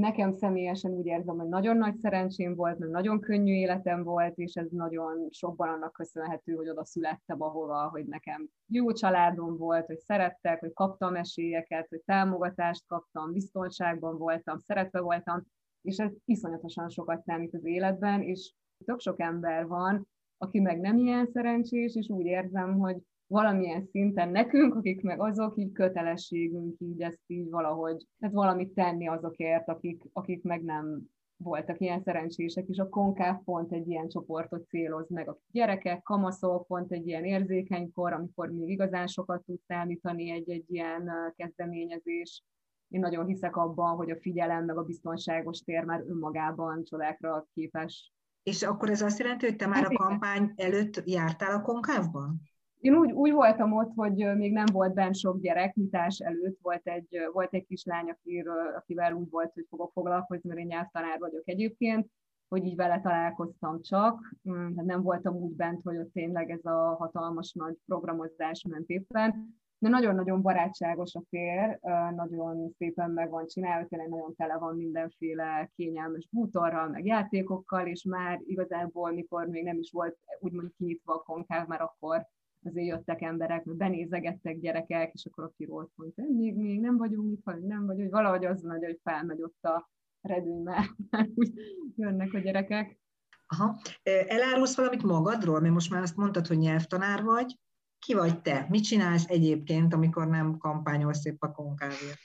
Nekem 0.00 0.32
személyesen 0.32 0.90
úgy 0.92 1.06
érzem, 1.06 1.38
hogy 1.38 1.48
nagyon 1.48 1.76
nagy 1.76 1.96
szerencsém 1.96 2.54
volt, 2.54 2.78
mert 2.78 2.92
nagyon 2.92 3.20
könnyű 3.20 3.52
életem 3.52 4.02
volt, 4.02 4.38
és 4.38 4.54
ez 4.54 4.66
nagyon 4.70 5.28
sokban 5.30 5.68
annak 5.68 5.92
köszönhető, 5.92 6.52
hogy 6.52 6.68
oda 6.68 6.84
születtem 6.84 7.42
ahova, 7.42 7.88
hogy 7.88 8.06
nekem 8.06 8.48
jó 8.66 8.92
családom 8.92 9.56
volt, 9.56 9.86
hogy 9.86 9.98
szerettek, 9.98 10.60
hogy 10.60 10.72
kaptam 10.72 11.16
esélyeket, 11.16 11.88
hogy 11.88 12.00
támogatást 12.04 12.86
kaptam, 12.86 13.32
biztonságban 13.32 14.18
voltam, 14.18 14.58
szeretve 14.58 15.00
voltam, 15.00 15.42
és 15.82 15.96
ez 15.96 16.12
iszonyatosan 16.24 16.88
sokat 16.88 17.22
számít 17.22 17.54
az 17.54 17.64
életben, 17.64 18.22
és 18.22 18.52
tök 18.84 19.00
sok 19.00 19.20
ember 19.20 19.66
van, 19.66 20.08
aki 20.38 20.60
meg 20.60 20.80
nem 20.80 20.98
ilyen 20.98 21.26
szerencsés, 21.26 21.94
és 21.94 22.08
úgy 22.08 22.26
érzem, 22.26 22.78
hogy 22.78 22.96
valamilyen 23.30 23.86
szinten 23.90 24.28
nekünk, 24.28 24.74
akik 24.74 25.02
meg 25.02 25.20
azok, 25.20 25.56
így 25.56 25.72
kötelességünk 25.72 26.76
így 26.78 27.00
ezt 27.00 27.22
így 27.26 27.50
valahogy, 27.50 28.06
tehát 28.18 28.34
valamit 28.34 28.74
tenni 28.74 29.08
azokért, 29.08 29.68
akik, 29.68 30.02
akik 30.12 30.42
meg 30.42 30.62
nem 30.62 31.00
voltak 31.36 31.80
ilyen 31.80 32.02
szerencsések, 32.02 32.68
és 32.68 32.78
a 32.78 32.88
konkáv 32.88 33.42
pont 33.44 33.72
egy 33.72 33.88
ilyen 33.88 34.08
csoportot 34.08 34.66
céloz 34.68 35.08
meg, 35.08 35.28
a 35.28 35.38
gyerekek, 35.50 36.02
kamaszok, 36.02 36.66
pont 36.66 36.92
egy 36.92 37.06
ilyen 37.06 37.24
érzékeny 37.24 37.92
kor, 37.92 38.12
amikor 38.12 38.50
még 38.50 38.68
igazán 38.68 39.06
sokat 39.06 39.44
tud 39.44 39.60
számítani 39.66 40.30
egy-egy 40.30 40.64
ilyen 40.68 41.10
kezdeményezés. 41.36 42.44
Én 42.88 43.00
nagyon 43.00 43.26
hiszek 43.26 43.56
abban, 43.56 43.96
hogy 43.96 44.10
a 44.10 44.20
figyelem 44.20 44.64
meg 44.64 44.76
a 44.76 44.84
biztonságos 44.84 45.58
tér 45.58 45.84
már 45.84 46.04
önmagában 46.06 46.84
csodákra 46.84 47.46
képes. 47.54 48.12
És 48.42 48.62
akkor 48.62 48.90
ez 48.90 49.02
azt 49.02 49.18
jelenti, 49.18 49.46
hogy 49.46 49.56
te 49.56 49.66
már 49.66 49.84
a 49.84 49.96
kampány 49.96 50.52
előtt 50.56 51.02
jártál 51.04 51.54
a 51.54 51.62
konkávban? 51.62 52.40
Én 52.80 52.94
úgy, 52.94 53.12
úgy 53.12 53.32
voltam 53.32 53.72
ott, 53.72 53.92
hogy 53.94 54.36
még 54.36 54.52
nem 54.52 54.64
volt 54.72 54.94
bent 54.94 55.16
sok 55.16 55.40
gyerek, 55.40 55.74
nyitás 55.74 56.18
előtt 56.18 56.58
volt 56.62 56.86
egy, 56.86 57.18
volt 57.32 57.54
egy 57.54 57.66
kislány, 57.66 58.10
akiről, 58.10 58.74
akivel 58.76 59.12
úgy 59.12 59.30
volt, 59.30 59.52
hogy 59.52 59.66
fogok 59.68 59.90
foglalkozni, 59.92 60.48
mert 60.48 60.60
én 60.60 60.66
nyelvtanár 60.66 61.18
vagyok 61.18 61.48
egyébként, 61.48 62.06
hogy 62.48 62.64
így 62.64 62.76
vele 62.76 63.00
találkoztam 63.00 63.80
csak, 63.82 64.34
mm, 64.50 64.76
hát 64.76 64.84
nem 64.84 65.02
voltam 65.02 65.34
úgy 65.34 65.56
bent, 65.56 65.82
hogy 65.82 65.96
ott 65.96 66.12
tényleg 66.12 66.50
ez 66.50 66.64
a 66.64 66.94
hatalmas 66.98 67.52
nagy 67.52 67.76
programozás 67.86 68.64
ment 68.68 68.88
éppen, 68.88 69.58
de 69.78 69.88
nagyon-nagyon 69.88 70.42
barátságos 70.42 71.14
a 71.14 71.22
tér, 71.30 71.78
nagyon 72.14 72.70
szépen 72.78 73.10
meg 73.10 73.30
van 73.30 73.46
csinálva, 73.46 73.86
tényleg 73.86 74.08
nagyon 74.08 74.34
tele 74.36 74.58
van 74.58 74.76
mindenféle 74.76 75.70
kényelmes 75.76 76.28
bútorral, 76.30 76.88
meg 76.88 77.06
játékokkal, 77.06 77.86
és 77.86 78.04
már 78.04 78.40
igazából, 78.44 79.12
mikor 79.12 79.46
még 79.46 79.64
nem 79.64 79.78
is 79.78 79.90
volt 79.90 80.16
úgymond 80.38 80.70
kinyitva 80.76 81.14
a 81.14 81.22
konkáv, 81.22 81.66
már 81.66 81.80
akkor 81.80 82.26
azért 82.64 82.86
jöttek 82.86 83.22
emberek, 83.22 83.64
mert 83.64 83.78
benézegettek 83.78 84.58
gyerekek, 84.58 85.12
és 85.12 85.26
akkor 85.26 85.44
a 85.44 85.52
pilót 85.56 85.90
mondta, 85.94 86.22
még, 86.22 86.56
még 86.56 86.80
nem 86.80 86.96
vagyunk 86.96 87.32
itt, 87.32 87.44
vagy 87.44 87.62
nem 87.62 87.86
vagy, 87.86 87.96
hogy 87.96 88.10
valahogy 88.10 88.44
az 88.44 88.62
nagy, 88.62 88.84
hogy 88.84 88.98
felmegy 89.02 89.42
ott 89.42 89.64
a 89.64 89.90
redőny, 90.20 90.62
mert 90.62 90.88
úgy 91.34 91.52
jönnek 91.96 92.32
a 92.32 92.38
gyerekek. 92.38 92.98
Aha. 93.46 93.80
Elárulsz 94.26 94.76
valamit 94.76 95.02
magadról? 95.02 95.60
Mert 95.60 95.72
most 95.72 95.90
már 95.90 96.02
azt 96.02 96.16
mondtad, 96.16 96.46
hogy 96.46 96.58
nyelvtanár 96.58 97.22
vagy. 97.22 97.58
Ki 97.98 98.14
vagy 98.14 98.42
te? 98.42 98.66
Mit 98.68 98.82
csinálsz 98.82 99.28
egyébként, 99.28 99.94
amikor 99.94 100.28
nem 100.28 100.58
kampányolsz 100.58 101.20
szép 101.20 101.42
a 101.42 101.52
konkávért? 101.52 102.18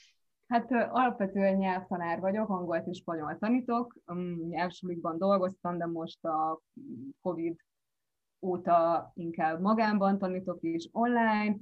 Hát 0.47 0.71
alapvetően 0.71 1.55
nyelvtanár 1.55 2.19
vagyok, 2.19 2.49
angolt 2.49 2.87
és 2.87 2.97
spanyol 2.97 3.37
tanítok, 3.39 3.95
nyelvsulikban 4.49 5.17
dolgoztam, 5.17 5.77
de 5.77 5.85
most 5.85 6.25
a 6.25 6.61
Covid 7.21 7.59
óta 8.41 9.11
inkább 9.15 9.61
magánban 9.61 10.17
tanítok 10.17 10.57
is 10.61 10.89
online, 10.91 11.55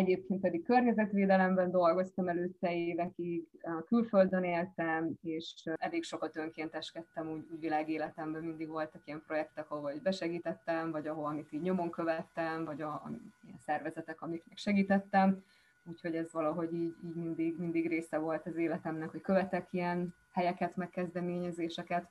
egyébként 0.00 0.40
pedig 0.40 0.64
környezetvédelemben 0.64 1.70
dolgoztam 1.70 2.28
előtte 2.28 2.74
évekig, 2.74 3.44
külföldön 3.86 4.44
éltem, 4.44 5.12
és 5.22 5.54
elég 5.74 6.02
sokat 6.02 6.36
önkénteskedtem, 6.36 7.30
úgy, 7.30 7.46
úgy 7.52 7.60
világéletemben 7.60 8.42
mindig 8.42 8.68
voltak 8.68 9.02
ilyen 9.04 9.22
projektek, 9.26 9.70
ahol 9.70 9.92
besegítettem, 10.02 10.90
vagy 10.90 11.06
ahol 11.06 11.26
amit 11.26 11.52
így 11.52 11.62
nyomon 11.62 11.90
követtem, 11.90 12.64
vagy 12.64 12.80
a, 12.80 12.88
a 12.88 13.10
ilyen 13.44 13.58
szervezetek, 13.58 14.22
amiknek 14.22 14.56
segítettem, 14.56 15.44
úgyhogy 15.84 16.14
ez 16.14 16.32
valahogy 16.32 16.72
így, 16.72 16.94
így 17.04 17.14
mindig, 17.14 17.58
mindig 17.58 17.88
része 17.88 18.18
volt 18.18 18.46
az 18.46 18.56
életemnek, 18.56 19.10
hogy 19.10 19.20
követek 19.20 19.68
ilyen 19.70 20.14
helyeket, 20.32 20.76
megkezdeményezéseket. 20.76 22.08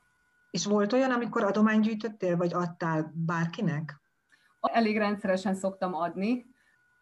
És 0.50 0.64
volt 0.66 0.92
olyan, 0.92 1.10
amikor 1.10 1.44
adományt 1.44 1.84
gyűjtöttél, 1.84 2.36
vagy 2.36 2.52
adtál 2.52 3.12
bárkinek? 3.14 4.00
Elég 4.60 4.96
rendszeresen 4.96 5.54
szoktam 5.54 5.94
adni. 5.94 6.46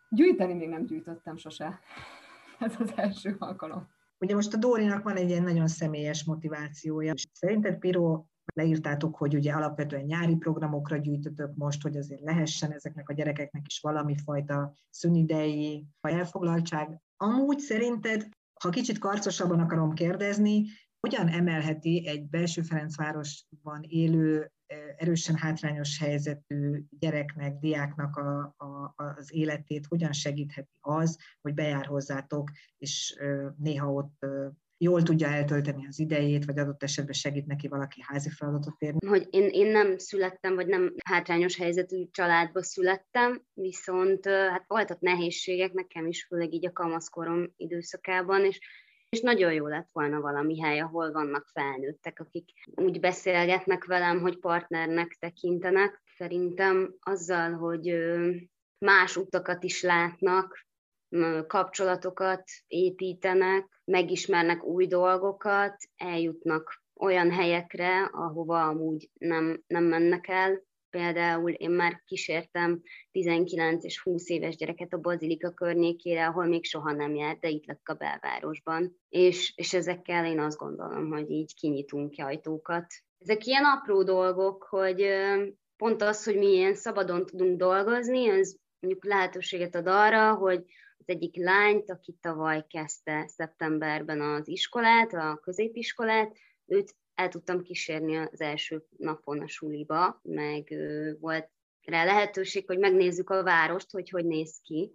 Gyűjteni 0.08 0.54
még 0.54 0.68
nem 0.68 0.86
gyűjtöttem 0.86 1.36
sose. 1.36 1.80
Ez 2.58 2.74
az 2.78 2.92
első 2.96 3.36
alkalom. 3.38 3.88
Ugye 4.18 4.34
most 4.34 4.54
a 4.54 4.56
Dórinak 4.56 5.02
van 5.02 5.16
egy 5.16 5.28
ilyen 5.28 5.42
nagyon 5.42 5.68
személyes 5.68 6.24
motivációja. 6.24 7.12
Szerinted, 7.32 7.78
Piro, 7.78 8.24
leírtátok, 8.54 9.16
hogy 9.16 9.34
ugye 9.34 9.52
alapvetően 9.52 10.04
nyári 10.04 10.36
programokra 10.36 10.96
gyűjtötök 10.96 11.54
most, 11.54 11.82
hogy 11.82 11.96
azért 11.96 12.20
lehessen 12.20 12.72
ezeknek 12.72 13.08
a 13.08 13.12
gyerekeknek 13.12 13.62
is 13.66 13.80
valami 13.80 14.14
fajta 14.24 14.72
szünidei 14.90 15.86
elfoglaltság. 16.00 17.00
Amúgy 17.16 17.58
szerinted, 17.58 18.28
ha 18.60 18.70
kicsit 18.70 18.98
karcosabban 18.98 19.60
akarom 19.60 19.92
kérdezni, 19.92 20.64
hogyan 21.00 21.28
emelheti 21.28 22.06
egy 22.06 22.28
belső 22.28 22.62
Ferencvárosban 22.62 23.82
élő 23.82 24.52
erősen 24.96 25.36
hátrányos 25.36 25.98
helyzetű 25.98 26.82
gyereknek, 26.98 27.58
diáknak 27.58 28.16
a, 28.16 28.54
a, 28.56 28.94
az 28.96 29.34
életét 29.34 29.86
hogyan 29.86 30.12
segítheti 30.12 30.78
az, 30.80 31.18
hogy 31.40 31.54
bejár 31.54 31.86
hozzátok, 31.86 32.50
és 32.78 33.16
néha 33.56 33.92
ott 33.92 34.26
jól 34.80 35.02
tudja 35.02 35.28
eltölteni 35.28 35.86
az 35.86 35.98
idejét, 35.98 36.44
vagy 36.44 36.58
adott 36.58 36.82
esetben 36.82 37.12
segít 37.12 37.46
neki 37.46 37.68
valaki 37.68 38.00
házi 38.06 38.30
feladatot 38.30 38.74
érni? 38.78 39.06
Hogy 39.06 39.26
én, 39.30 39.48
én 39.48 39.70
nem 39.70 39.98
születtem, 39.98 40.54
vagy 40.54 40.66
nem 40.66 40.94
hátrányos 41.04 41.56
helyzetű 41.56 42.04
családba 42.10 42.62
születtem, 42.62 43.42
viszont 43.52 44.26
hát 44.26 44.64
voltak 44.66 45.00
nehézségek 45.00 45.72
nekem 45.72 46.06
is, 46.06 46.24
főleg 46.24 46.52
így 46.52 46.66
a 46.66 46.72
kamaszkorom 46.72 47.52
időszakában, 47.56 48.44
és 48.44 48.58
és 49.08 49.20
nagyon 49.20 49.52
jó 49.52 49.66
lett 49.66 49.88
volna 49.92 50.20
valami 50.20 50.60
hely, 50.60 50.80
ahol 50.80 51.12
vannak 51.12 51.46
felnőttek, 51.52 52.20
akik 52.20 52.50
úgy 52.74 53.00
beszélgetnek 53.00 53.84
velem, 53.84 54.20
hogy 54.20 54.38
partnernek 54.38 55.16
tekintenek. 55.20 56.02
Szerintem 56.16 56.94
azzal, 57.00 57.52
hogy 57.52 57.94
más 58.78 59.16
utakat 59.16 59.62
is 59.62 59.82
látnak, 59.82 60.66
kapcsolatokat 61.46 62.42
építenek, 62.66 63.80
megismernek 63.84 64.64
új 64.64 64.86
dolgokat, 64.86 65.76
eljutnak 65.96 66.82
olyan 66.94 67.30
helyekre, 67.30 68.02
ahova 68.04 68.66
amúgy 68.66 69.10
nem, 69.18 69.62
nem 69.66 69.84
mennek 69.84 70.28
el, 70.28 70.62
Például 70.90 71.50
én 71.50 71.70
már 71.70 72.02
kísértem 72.06 72.82
19 73.10 73.84
és 73.84 74.00
20 74.00 74.28
éves 74.28 74.56
gyereket 74.56 74.92
a 74.92 74.98
Bazilika 74.98 75.50
környékére, 75.50 76.26
ahol 76.26 76.46
még 76.46 76.64
soha 76.64 76.92
nem 76.92 77.14
járt, 77.14 77.40
de 77.40 77.48
itt 77.48 77.66
lett 77.66 77.86
a 77.88 77.94
belvárosban. 77.94 78.96
És, 79.08 79.52
és 79.56 79.74
ezekkel 79.74 80.26
én 80.26 80.40
azt 80.40 80.58
gondolom, 80.58 81.10
hogy 81.10 81.30
így 81.30 81.54
kinyitunk 81.54 82.10
ki 82.10 82.20
ajtókat. 82.20 82.86
Ezek 83.18 83.46
ilyen 83.46 83.64
apró 83.64 84.02
dolgok, 84.02 84.62
hogy 84.62 85.06
pont 85.76 86.02
az, 86.02 86.24
hogy 86.24 86.36
mi 86.36 86.46
ilyen 86.46 86.74
szabadon 86.74 87.26
tudunk 87.26 87.58
dolgozni, 87.58 88.28
ez 88.28 88.54
mondjuk 88.80 89.04
lehetőséget 89.04 89.74
ad 89.74 89.86
arra, 89.86 90.34
hogy 90.34 90.64
az 90.98 91.04
egyik 91.04 91.36
lányt, 91.36 91.90
aki 91.90 92.16
tavaly 92.20 92.64
kezdte 92.68 93.26
szeptemberben 93.26 94.20
az 94.20 94.48
iskolát, 94.48 95.12
a 95.12 95.40
középiskolát, 95.42 96.36
őt 96.66 96.94
el 97.18 97.28
tudtam 97.28 97.62
kísérni 97.62 98.16
az 98.16 98.40
első 98.40 98.84
napon 98.96 99.40
a 99.40 99.48
suliba, 99.48 100.20
meg 100.22 100.74
volt 101.20 101.50
rá 101.84 102.04
lehetőség, 102.04 102.66
hogy 102.66 102.78
megnézzük 102.78 103.30
a 103.30 103.42
várost, 103.42 103.90
hogy 103.90 104.10
hogy 104.10 104.24
néz 104.24 104.60
ki, 104.62 104.92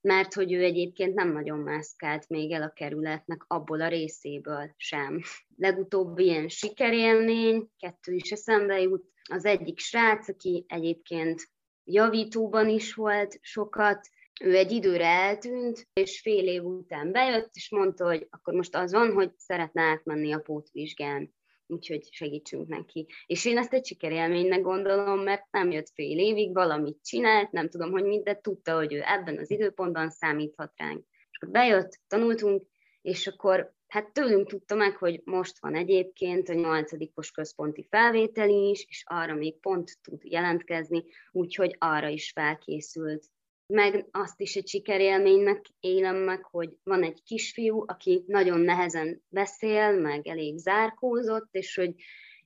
mert 0.00 0.34
hogy 0.34 0.52
ő 0.52 0.62
egyébként 0.62 1.14
nem 1.14 1.32
nagyon 1.32 1.58
mászkált 1.58 2.28
még 2.28 2.52
el 2.52 2.62
a 2.62 2.72
kerületnek 2.72 3.44
abból 3.46 3.80
a 3.80 3.88
részéből 3.88 4.74
sem. 4.76 5.20
Legutóbb 5.56 6.18
ilyen 6.18 6.48
sikerélmény, 6.48 7.68
kettő 7.78 8.12
is 8.12 8.30
eszembe 8.30 8.80
jut, 8.80 9.04
az 9.30 9.44
egyik 9.44 9.78
srác, 9.78 10.28
aki 10.28 10.64
egyébként 10.68 11.48
javítóban 11.84 12.68
is 12.68 12.94
volt 12.94 13.38
sokat, 13.40 14.08
ő 14.40 14.56
egy 14.56 14.72
időre 14.72 15.06
eltűnt, 15.06 15.88
és 15.92 16.20
fél 16.20 16.46
év 16.46 16.64
után 16.64 17.12
bejött, 17.12 17.50
és 17.52 17.70
mondta, 17.70 18.04
hogy 18.04 18.26
akkor 18.30 18.54
most 18.54 18.74
az 18.74 18.92
van, 18.92 19.12
hogy 19.12 19.30
szeretne 19.36 19.82
átmenni 19.82 20.32
a 20.32 20.38
pótvizsgán 20.38 21.36
úgyhogy 21.68 22.08
segítsünk 22.10 22.68
neki. 22.68 23.06
És 23.26 23.44
én 23.44 23.58
ezt 23.58 23.72
egy 23.72 23.86
sikerélménynek 23.86 24.60
gondolom, 24.60 25.20
mert 25.20 25.46
nem 25.50 25.70
jött 25.70 25.90
fél 25.94 26.18
évig, 26.18 26.54
valamit 26.54 27.04
csinált, 27.04 27.50
nem 27.50 27.68
tudom, 27.68 27.90
hogy 27.90 28.04
mit, 28.04 28.22
de 28.22 28.40
tudta, 28.40 28.74
hogy 28.74 28.92
ő 28.92 29.02
ebben 29.04 29.38
az 29.38 29.50
időpontban 29.50 30.10
számíthat 30.10 30.72
ránk. 30.76 31.04
És 31.30 31.38
akkor 31.40 31.52
bejött, 31.52 32.00
tanultunk, 32.08 32.66
és 33.02 33.26
akkor 33.26 33.74
hát 33.86 34.12
tőlünk 34.12 34.48
tudta 34.48 34.74
meg, 34.74 34.96
hogy 34.96 35.20
most 35.24 35.60
van 35.60 35.74
egyébként 35.74 36.48
a 36.48 36.52
nyolcadikos 36.52 37.30
központi 37.30 37.86
felvétel 37.90 38.48
is, 38.48 38.86
és 38.88 39.04
arra 39.06 39.34
még 39.34 39.60
pont 39.60 39.98
tud 40.02 40.24
jelentkezni, 40.24 41.04
úgyhogy 41.32 41.76
arra 41.78 42.08
is 42.08 42.30
felkészült 42.30 43.26
meg 43.72 44.06
azt 44.10 44.40
is 44.40 44.56
egy 44.56 44.68
sikerélménynek 44.68 45.66
élem 45.80 46.16
meg, 46.16 46.44
hogy 46.44 46.76
van 46.82 47.02
egy 47.02 47.22
kisfiú, 47.22 47.84
aki 47.86 48.24
nagyon 48.26 48.60
nehezen 48.60 49.22
beszél, 49.28 50.00
meg 50.00 50.26
elég 50.26 50.58
zárkózott, 50.58 51.48
és 51.50 51.74
hogy 51.74 51.94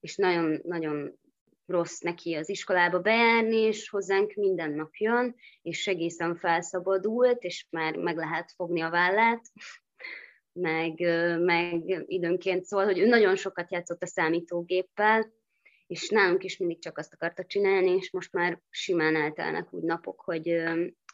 és 0.01 0.17
nagyon, 0.17 0.61
nagyon 0.65 1.19
rossz 1.67 1.99
neki 1.99 2.35
az 2.35 2.49
iskolába 2.49 3.01
bejárni, 3.01 3.57
és 3.57 3.89
hozzánk 3.89 4.35
minden 4.35 4.71
nap 4.71 4.95
jön, 4.95 5.35
és 5.63 5.87
egészen 5.87 6.37
felszabadult, 6.37 7.43
és 7.43 7.67
már 7.71 7.97
meg 7.97 8.17
lehet 8.17 8.53
fogni 8.57 8.81
a 8.81 8.91
vállát, 8.91 9.41
meg, 10.53 11.01
meg 11.41 12.05
időnként 12.07 12.65
szól, 12.65 12.85
hogy 12.85 12.99
ő 12.99 13.07
nagyon 13.07 13.37
sokat 13.37 13.71
játszott 13.71 14.03
a 14.03 14.07
számítógéppel, 14.07 15.33
és 15.87 16.09
nálunk 16.09 16.45
is 16.45 16.57
mindig 16.57 16.81
csak 16.81 16.99
azt 16.99 17.13
akarta 17.13 17.45
csinálni, 17.45 17.91
és 17.91 18.11
most 18.11 18.33
már 18.33 18.61
simán 18.71 19.17
eltelnek 19.17 19.73
úgy 19.73 19.83
napok, 19.83 20.21
hogy 20.21 20.49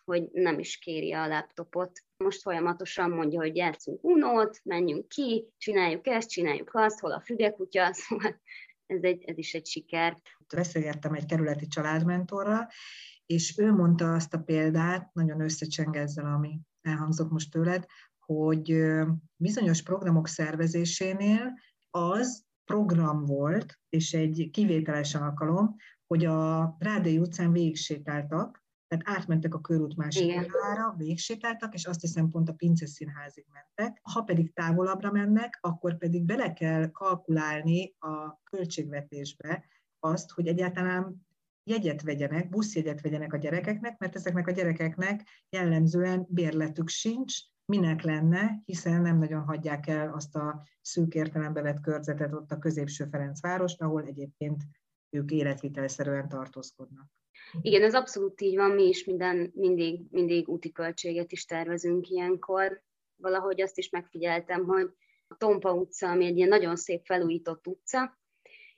hogy 0.09 0.29
nem 0.33 0.59
is 0.59 0.79
kéri 0.79 1.13
a 1.13 1.27
laptopot. 1.27 2.03
Most 2.17 2.43
folyamatosan 2.43 3.11
mondja, 3.11 3.41
hogy 3.41 3.57
játszunk 3.57 4.05
unót, 4.05 4.61
menjünk 4.65 5.09
ki, 5.09 5.49
csináljuk 5.59 6.07
ezt, 6.07 6.31
csináljuk 6.31 6.71
azt, 6.73 7.01
hol 7.01 7.13
a 7.13 7.21
fügekutya, 7.21 7.93
szóval 7.95 8.41
ez, 8.87 9.03
egy, 9.03 9.25
ez 9.25 9.39
is 9.39 9.55
egy 9.55 9.67
siker. 9.67 10.17
Beszélgettem 10.55 11.15
egy 11.15 11.27
kerületi 11.27 11.67
családmentorral, 11.67 12.69
és 13.27 13.59
ő 13.59 13.73
mondta 13.73 14.15
azt 14.15 14.35
a 14.35 14.43
példát, 14.43 15.13
nagyon 15.13 15.41
összecseng 15.41 15.97
ezzel, 15.97 16.27
ami 16.27 16.61
elhangzott 16.83 17.31
most 17.31 17.51
tőled, 17.51 17.85
hogy 18.19 18.83
bizonyos 19.37 19.83
programok 19.83 20.29
szervezésénél 20.29 21.53
az 21.91 22.45
program 22.65 23.25
volt, 23.25 23.79
és 23.89 24.13
egy 24.13 24.49
kivételes 24.53 25.15
alkalom, 25.15 25.77
hogy 26.07 26.25
a 26.25 26.77
Rádai 26.79 27.19
utcán 27.19 27.53
végig 27.53 27.77
sétáltak, 27.77 28.67
tehát 28.89 29.19
átmentek 29.19 29.55
a 29.55 29.61
körút 29.61 29.97
másik 29.97 30.37
oldalára, 30.37 30.95
végsétáltak, 30.97 31.75
és 31.75 31.85
azt 31.85 32.01
hiszem 32.01 32.31
pont 32.31 32.49
a 32.49 32.53
Pince 32.53 32.87
Színházig 32.87 33.45
mentek. 33.53 34.01
Ha 34.03 34.23
pedig 34.23 34.53
távolabbra 34.53 35.13
mennek, 35.13 35.59
akkor 35.61 35.99
pedig 35.99 36.25
bele 36.25 36.53
kell 36.53 36.91
kalkulálni 36.91 37.95
a 37.99 38.43
költségvetésbe 38.51 39.65
azt, 39.99 40.31
hogy 40.31 40.47
egyáltalán 40.47 41.27
jegyet 41.65 42.03
vegyenek, 42.03 42.49
buszjegyet 42.49 43.01
vegyenek 43.01 43.33
a 43.33 43.37
gyerekeknek, 43.37 43.99
mert 43.99 44.15
ezeknek 44.15 44.47
a 44.47 44.51
gyerekeknek 44.51 45.29
jellemzően 45.49 46.27
bérletük 46.29 46.89
sincs, 46.89 47.37
minek 47.73 48.03
lenne, 48.03 48.63
hiszen 48.65 49.03
nem 49.03 49.19
nagyon 49.19 49.43
hagyják 49.43 49.87
el 49.87 50.13
azt 50.13 50.37
a 50.37 50.67
szűk 50.81 51.15
értelembe 51.15 51.63
vett 51.63 51.81
körzetet 51.81 52.33
ott 52.33 52.53
a 52.53 52.59
középső 52.59 53.05
Ferencvárost, 53.11 53.83
ahol 53.83 54.05
egyébként 54.05 54.63
ők 55.11 55.31
életvitelszerűen 55.31 56.29
tartózkodnak. 56.29 57.11
Igen, 57.63 57.83
ez 57.83 57.95
abszolút 57.95 58.41
így 58.41 58.57
van, 58.57 58.71
mi 58.71 58.83
is 58.83 59.05
minden, 59.05 59.53
mindig, 59.55 60.01
mindig 60.11 60.49
úti 60.49 60.73
költséget 60.73 61.33
is 61.33 61.45
tervezünk 61.45 62.09
ilyenkor. 62.09 62.83
Valahogy 63.17 63.61
azt 63.61 63.79
is 63.79 63.91
megfigyeltem, 63.91 64.65
hogy 64.65 64.91
a 65.29 65.37
Tompa 65.37 65.73
utca, 65.73 66.11
ami 66.11 66.25
egy 66.25 66.37
ilyen 66.37 66.49
nagyon 66.49 66.77
szép 66.77 67.05
felújított 67.05 67.67
utca, 67.67 68.19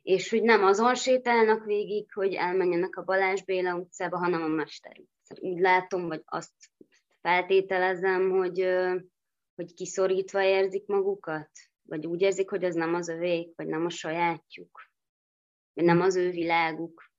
és 0.02 0.30
hogy 0.30 0.42
nem 0.42 0.64
azon 0.64 0.94
sétálnak 0.94 1.64
végig, 1.64 2.12
hogy 2.12 2.34
elmenjenek 2.34 2.96
a 2.96 3.04
Balázs 3.04 3.42
Béla 3.42 3.74
utcába, 3.74 4.18
hanem 4.18 4.42
a 4.42 4.46
Mester 4.46 4.98
utcába. 4.98 5.48
Úgy 5.48 5.60
látom, 5.60 6.06
vagy 6.06 6.22
azt 6.24 6.54
feltételezem, 7.20 8.30
hogy, 8.30 8.66
hogy 9.54 9.74
kiszorítva 9.74 10.42
érzik 10.42 10.86
magukat, 10.86 11.50
vagy 11.82 12.06
úgy 12.06 12.20
érzik, 12.20 12.50
hogy 12.50 12.64
ez 12.64 12.74
nem 12.74 12.94
az 12.94 13.08
övék, 13.08 13.52
vagy 13.56 13.66
nem 13.66 13.84
a 13.84 13.90
sajátjuk, 13.90 14.90
vagy 15.72 15.84
nem 15.84 16.00
az 16.00 16.16
ő 16.16 16.30
világuk. 16.30 17.09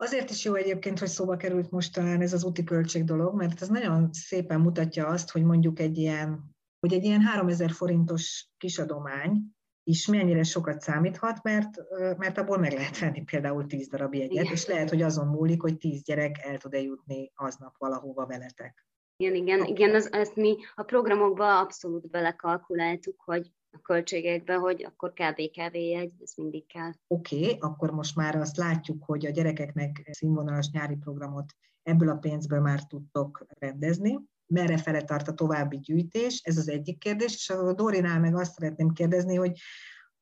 Azért 0.00 0.30
is 0.30 0.44
jó 0.44 0.54
egyébként, 0.54 0.98
hogy 0.98 1.08
szóba 1.08 1.36
került 1.36 1.70
most 1.70 1.92
talán 1.92 2.20
ez 2.20 2.32
az 2.32 2.44
úti 2.44 2.64
költség 2.64 3.04
dolog, 3.04 3.34
mert 3.34 3.62
ez 3.62 3.68
nagyon 3.68 4.12
szépen 4.12 4.60
mutatja 4.60 5.06
azt, 5.06 5.30
hogy 5.30 5.42
mondjuk 5.42 5.78
egy 5.78 5.96
ilyen, 5.98 6.56
hogy 6.80 6.92
egy 6.92 7.04
ilyen 7.04 7.20
3000 7.20 7.70
forintos 7.70 8.48
kisadomány 8.56 9.42
is 9.82 10.06
mennyire 10.06 10.42
sokat 10.42 10.80
számíthat, 10.80 11.42
mert, 11.42 11.76
mert 12.16 12.38
abból 12.38 12.58
meg 12.58 12.72
lehet 12.72 12.98
venni 12.98 13.24
például 13.24 13.66
10 13.66 13.88
darab 13.88 14.14
jegyet, 14.14 14.30
igen. 14.30 14.52
és 14.52 14.66
lehet, 14.66 14.88
hogy 14.88 15.02
azon 15.02 15.26
múlik, 15.26 15.60
hogy 15.60 15.76
10 15.76 16.02
gyerek 16.02 16.38
el 16.38 16.58
tud-e 16.58 16.80
jutni 16.80 17.32
aznap 17.34 17.74
valahova 17.78 18.26
veletek. 18.26 18.86
Igen, 19.16 19.34
igen, 19.34 19.64
igen, 19.64 19.94
az, 19.94 20.12
ezt 20.12 20.36
mi 20.36 20.56
a 20.74 20.82
programokba 20.82 21.58
abszolút 21.58 22.10
belekalkuláltuk, 22.10 23.20
hogy 23.24 23.52
a 23.72 23.80
költségekbe, 23.82 24.54
hogy 24.54 24.84
akkor 24.84 25.12
KBKV 25.12 25.74
jegy, 25.74 26.12
ez 26.22 26.32
mindig 26.36 26.66
kell. 26.66 26.92
Oké, 27.06 27.36
okay, 27.36 27.56
akkor 27.60 27.90
most 27.90 28.16
már 28.16 28.36
azt 28.36 28.56
látjuk, 28.56 29.04
hogy 29.04 29.26
a 29.26 29.30
gyerekeknek 29.30 30.08
színvonalas 30.10 30.70
nyári 30.70 30.96
programot 30.96 31.52
ebből 31.82 32.08
a 32.08 32.16
pénzből 32.16 32.60
már 32.60 32.86
tudtok 32.86 33.46
rendezni. 33.48 34.18
Merre 34.46 34.78
fele 34.78 35.02
tart 35.02 35.28
a 35.28 35.34
további 35.34 35.76
gyűjtés? 35.78 36.40
Ez 36.44 36.56
az 36.56 36.68
egyik 36.68 36.98
kérdés, 36.98 37.34
és 37.34 37.50
a 37.50 37.72
Dorinál 37.72 38.20
meg 38.20 38.36
azt 38.36 38.54
szeretném 38.54 38.92
kérdezni, 38.92 39.34
hogy 39.34 39.58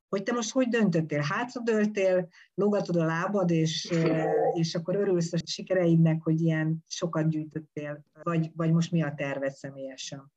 hogy 0.08 0.22
te 0.22 0.32
most 0.32 0.50
hogy 0.50 0.68
döntöttél? 0.68 1.20
Hátradőltél, 1.20 2.28
lógatod 2.54 2.96
a 2.96 3.04
lábad, 3.04 3.50
és, 3.50 3.92
és 4.60 4.74
akkor 4.74 4.96
örülsz 4.96 5.32
a 5.32 5.38
sikereidnek, 5.44 6.22
hogy 6.22 6.40
ilyen 6.40 6.84
sokat 6.86 7.28
gyűjtöttél, 7.28 8.04
vagy, 8.22 8.50
vagy 8.54 8.72
most 8.72 8.92
mi 8.92 9.02
a 9.02 9.14
terved 9.14 9.54
személyesen? 9.54 10.32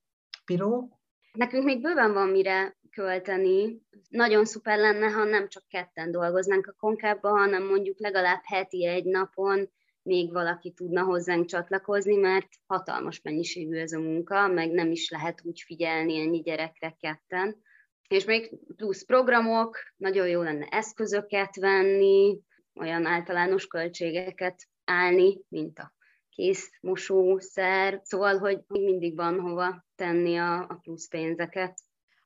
Piró? 0.45 0.98
Nekünk 1.33 1.63
még 1.63 1.81
bőven 1.81 2.13
van 2.13 2.29
mire 2.29 2.77
költeni. 2.91 3.81
Nagyon 4.09 4.45
szuper 4.45 4.77
lenne, 4.77 5.07
ha 5.07 5.23
nem 5.23 5.47
csak 5.47 5.67
ketten 5.67 6.11
dolgoznánk 6.11 6.67
a 6.67 6.75
konkába, 6.79 7.29
hanem 7.29 7.65
mondjuk 7.65 7.99
legalább 7.99 8.41
heti 8.43 8.85
egy 8.85 9.05
napon 9.05 9.69
még 10.01 10.31
valaki 10.31 10.71
tudna 10.71 11.03
hozzánk 11.03 11.45
csatlakozni, 11.45 12.15
mert 12.15 12.47
hatalmas 12.65 13.21
mennyiségű 13.21 13.77
ez 13.77 13.91
a 13.91 13.99
munka, 13.99 14.47
meg 14.47 14.71
nem 14.71 14.91
is 14.91 15.09
lehet 15.09 15.41
úgy 15.43 15.61
figyelni 15.65 16.19
ennyi 16.19 16.39
gyerekre 16.41 16.95
ketten. 16.99 17.61
És 18.07 18.25
még 18.25 18.59
plusz 18.75 19.05
programok, 19.05 19.77
nagyon 19.95 20.27
jó 20.27 20.41
lenne 20.41 20.67
eszközöket 20.69 21.55
venni, 21.55 22.39
olyan 22.75 23.05
általános 23.05 23.67
költségeket 23.67 24.67
állni, 24.85 25.41
mint 25.49 25.79
a 25.79 25.93
kész 26.39 26.71
mosószer, 26.81 28.01
szóval, 28.03 28.37
hogy 28.37 28.63
mindig 28.67 29.15
van 29.15 29.39
hova 29.39 29.85
tenni 29.95 30.37
a, 30.37 30.59
a 30.59 30.79
plusz 30.81 31.07
pénzeket. 31.07 31.79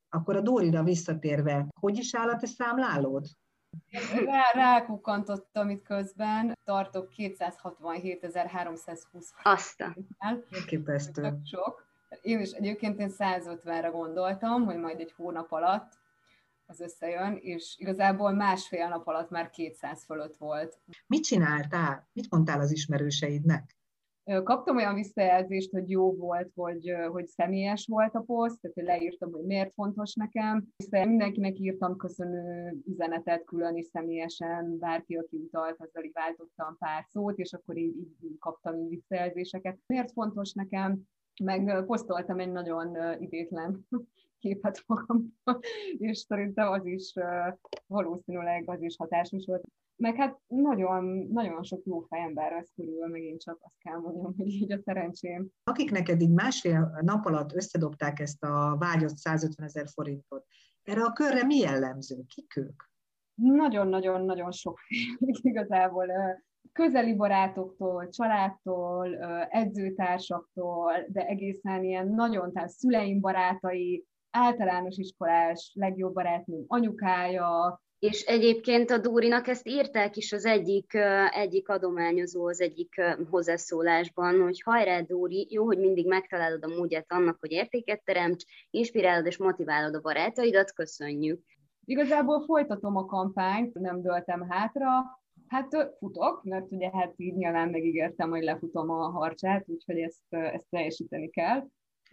Akkor 0.10 0.36
a 0.36 0.42
Dórira 0.42 0.84
visszatérve, 0.84 1.68
hogy 1.80 1.98
is 1.98 2.16
áll 2.16 2.30
a 2.30 2.36
te 2.36 2.48
számlálód? 2.48 3.26
Rá, 4.26 4.52
rákukantottam 4.54 5.70
itt 5.70 5.84
közben, 5.84 6.58
tartok 6.64 7.10
267.320 7.18 9.30
Azt 9.44 9.82
a. 9.82 9.96
Elképesztő. 10.18 11.40
Sok. 11.44 11.86
Én 12.22 12.40
is 12.40 12.52
egyébként 12.52 13.00
én 13.00 13.12
150-re 13.18 13.88
gondoltam, 13.88 14.66
hogy 14.66 14.78
majd 14.78 15.00
egy 15.00 15.14
hónap 15.16 15.52
alatt 15.52 15.92
ez 16.66 16.80
összejön, 16.80 17.38
és 17.42 17.76
igazából 17.78 18.32
másfél 18.32 18.88
nap 18.88 19.08
alatt 19.08 19.30
már 19.30 19.50
200 19.50 20.04
fölött 20.04 20.38
volt. 20.38 20.80
Mit 21.08 21.24
csináltál? 21.24 22.08
Mit 22.14 22.32
mondtál 22.32 22.60
az 22.60 22.72
ismerőseidnek? 22.72 23.76
Kaptam 24.24 24.76
olyan 24.76 24.96
visszajelzést, 24.96 25.72
hogy 25.72 25.90
jó 25.90 26.16
volt, 26.16 26.52
hogy, 26.56 26.94
hogy 27.12 27.28
személyes 27.28 27.88
volt 27.88 28.16
a 28.16 28.20
poszt, 28.20 28.62
tehát 28.62 28.90
leírtam, 28.90 29.32
hogy 29.32 29.46
miért 29.46 29.74
fontos 29.74 30.14
nekem. 30.14 30.68
Hiszen 30.78 31.08
mindenkinek 31.08 31.60
írtam 31.60 31.98
köszönő 31.98 32.76
üzenetet 32.86 33.44
külön 33.44 33.76
és 33.76 33.86
személyesen, 33.86 34.78
bárki, 34.80 35.16
aki 35.16 35.38
utalt, 35.38 35.80
azzal 35.80 36.04
így 36.04 36.14
váltottam 36.14 36.78
pár 36.78 37.06
szót, 37.10 37.38
és 37.38 37.54
akkor 37.54 37.78
így, 37.78 37.96
így 38.22 38.38
kaptam 38.40 38.80
így 38.80 38.90
visszajelzéseket. 38.90 39.78
Miért 39.86 40.12
fontos 40.12 40.54
nekem? 40.54 41.02
Meg 41.44 41.86
posztoltam 41.86 42.40
egy 42.40 42.52
nagyon 42.52 43.22
idétlen 43.22 43.88
képet 44.40 44.84
magamról, 44.88 45.60
és 45.98 46.18
szerintem 46.18 46.72
az 46.72 46.86
is 46.86 47.14
valószínűleg 47.88 48.70
az 48.70 48.82
is 48.82 48.96
hatásos 48.98 49.46
volt. 49.46 49.64
Meg 49.96 50.16
hát 50.16 50.40
nagyon, 50.48 51.28
nagyon 51.32 51.64
sok 51.64 51.86
jó 51.86 52.00
fejember 52.00 52.52
lesz 52.52 52.72
körül, 52.76 53.08
megint 53.08 53.42
csak 53.42 53.58
azt 53.62 53.78
kell 53.78 53.98
mondjam, 53.98 54.34
hogy 54.38 54.48
így 54.48 54.72
a 54.72 54.80
szerencsém. 54.86 55.48
Akik 55.64 55.92
neked 55.92 56.22
így 56.22 56.34
másfél 56.34 57.00
nap 57.02 57.26
alatt 57.26 57.54
összedobták 57.54 58.20
ezt 58.20 58.44
a 58.44 58.76
vágyott 58.80 59.16
150 59.16 59.66
ezer 59.66 59.88
forintot, 59.88 60.46
erre 60.84 61.04
a 61.04 61.14
körre 61.14 61.44
mi 61.44 61.58
jellemző? 61.58 62.24
Kik 62.28 62.56
ők? 62.56 62.84
Nagyon-nagyon-nagyon 63.36 64.52
sok 64.52 64.80
igazából 65.42 66.08
közeli 66.72 67.16
barátoktól, 67.16 68.10
családtól, 68.10 69.16
edzőtársaktól, 69.50 70.92
de 71.08 71.26
egészen 71.26 71.84
ilyen 71.84 72.08
nagyon, 72.08 72.54
tehát 72.54 72.70
szüleim 72.70 73.20
barátai, 73.20 74.06
általános 74.32 74.98
iskolás 74.98 75.72
legjobb 75.74 76.14
barátnőm 76.14 76.64
anyukája, 76.68 77.82
és 78.04 78.22
egyébként 78.22 78.90
a 78.90 78.98
Dúrinak 78.98 79.48
ezt 79.48 79.68
írták 79.68 80.16
is 80.16 80.32
az 80.32 80.46
egyik, 80.46 80.94
egyik 81.30 81.70
adományozó, 81.70 82.48
az 82.48 82.62
egyik 82.62 83.02
hozzászólásban, 83.30 84.42
hogy 84.42 84.62
hajrá 84.62 85.02
Dúri, 85.02 85.48
jó, 85.50 85.66
hogy 85.66 85.80
mindig 85.80 86.08
megtalálod 86.08 86.64
a 86.64 86.76
módját 86.78 87.12
annak, 87.12 87.38
hogy 87.40 87.52
értéket 87.52 88.04
teremts, 88.04 88.44
inspirálod 88.70 89.26
és 89.26 89.38
motiválod 89.38 89.96
a 89.96 90.02
barátaidat, 90.02 90.74
köszönjük. 90.74 91.42
Igazából 91.86 92.44
folytatom 92.46 92.98
a 92.98 93.06
kampányt, 93.06 93.74
nem 93.74 94.02
döltem 94.02 94.50
hátra, 94.50 94.90
Hát 95.48 95.96
futok, 95.98 96.44
mert 96.44 96.72
ugye 96.72 96.90
hát 96.94 97.14
így 97.18 97.36
nyilván 97.36 97.70
megígértem, 97.70 98.30
hogy 98.30 98.44
lefutom 98.44 98.90
a 98.90 99.10
harcsát, 99.10 99.70
úgyhogy 99.70 99.98
ezt, 99.98 100.24
ezt 100.30 100.66
teljesíteni 100.70 101.30
kell. 101.30 101.68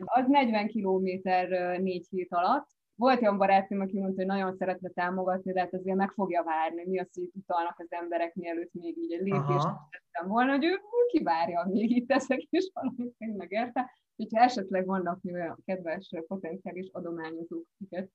Az 0.04 0.26
40 0.26 0.66
kilométer 0.66 1.78
négy 1.80 2.06
hét 2.10 2.32
alatt, 2.32 2.66
volt 3.00 3.22
olyan 3.22 3.38
barátom, 3.38 3.80
aki 3.80 3.98
mondta, 3.98 4.16
hogy 4.16 4.26
nagyon 4.26 4.56
szeretne 4.56 4.88
támogatni, 4.88 5.52
de 5.52 5.60
hát 5.60 5.74
azért 5.74 5.96
meg 5.96 6.10
fogja 6.10 6.42
várni, 6.42 6.84
mi 6.86 6.98
az, 6.98 7.08
hogy 7.14 7.30
utalnak 7.32 7.78
az 7.78 7.86
emberek, 7.88 8.34
mielőtt 8.34 8.72
még 8.72 8.98
így 8.98 9.12
egy 9.12 9.22
lépést 9.22 9.68
tettem 9.90 10.28
volna, 10.28 10.50
hogy 10.50 10.64
ő 10.64 10.80
kivárja, 11.06 11.66
még 11.70 11.90
itt 11.96 12.08
teszek, 12.08 12.38
és 12.38 12.70
valamit 12.72 13.36
megérte. 13.36 13.90
Hogyha 14.16 14.42
esetleg 14.42 14.86
vannak 14.86 15.20
olyan 15.24 15.62
kedves 15.64 16.10
potenciális 16.26 16.88
adományozók, 16.92 17.66
akiket 17.78 18.10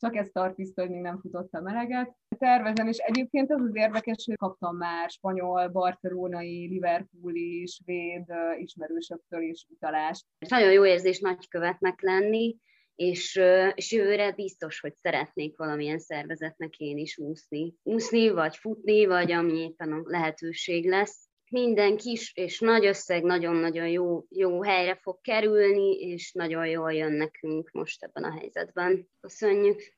csak 0.00 0.16
ezt 0.16 0.32
tart 0.32 0.56
vissza, 0.56 0.80
hogy 0.80 0.90
még 0.90 1.00
nem 1.00 1.20
futott 1.20 1.52
a 1.52 1.60
meleget. 1.60 2.16
Tervezem, 2.38 2.88
és 2.88 2.96
egyébként 2.96 3.50
az 3.52 3.60
az 3.60 3.76
érdekes, 3.76 4.24
hogy 4.26 4.36
kaptam 4.36 4.76
már 4.76 5.10
spanyol, 5.10 5.68
barcelonai, 5.68 6.66
liverpooli, 6.68 7.66
svéd 7.66 8.24
ismerősöktől 8.58 9.42
is 9.42 9.66
utalást. 9.68 10.26
Nagyon 10.48 10.72
jó 10.72 10.86
érzés 10.86 11.20
nagykövetnek 11.20 12.00
lenni, 12.00 12.56
és, 12.96 13.40
és 13.74 13.92
jövőre 13.92 14.32
biztos, 14.32 14.80
hogy 14.80 14.94
szeretnék 14.94 15.56
valamilyen 15.56 15.98
szervezetnek 15.98 16.76
én 16.76 16.98
is 16.98 17.18
úszni. 17.18 17.74
Úszni, 17.82 18.30
vagy 18.30 18.56
futni, 18.56 19.06
vagy 19.06 19.32
ami 19.32 19.58
éppen 19.58 19.92
a 19.92 20.00
lehetőség 20.04 20.88
lesz. 20.88 21.28
Minden 21.50 21.96
kis 21.96 22.32
és 22.34 22.60
nagy 22.60 22.86
összeg 22.86 23.22
nagyon-nagyon 23.22 23.88
jó, 23.88 24.24
jó 24.28 24.62
helyre 24.62 24.98
fog 25.02 25.20
kerülni, 25.20 25.90
és 25.92 26.32
nagyon 26.32 26.66
jól 26.68 26.92
jön 26.92 27.12
nekünk 27.12 27.70
most 27.72 28.02
ebben 28.02 28.24
a 28.24 28.38
helyzetben. 28.38 29.08
Köszönjük! 29.20 29.94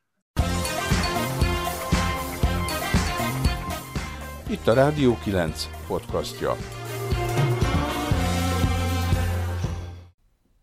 Itt 4.51 4.67
a 4.67 4.73
Rádió 4.73 5.19
9 5.25 5.69
podcastja. 5.87 6.78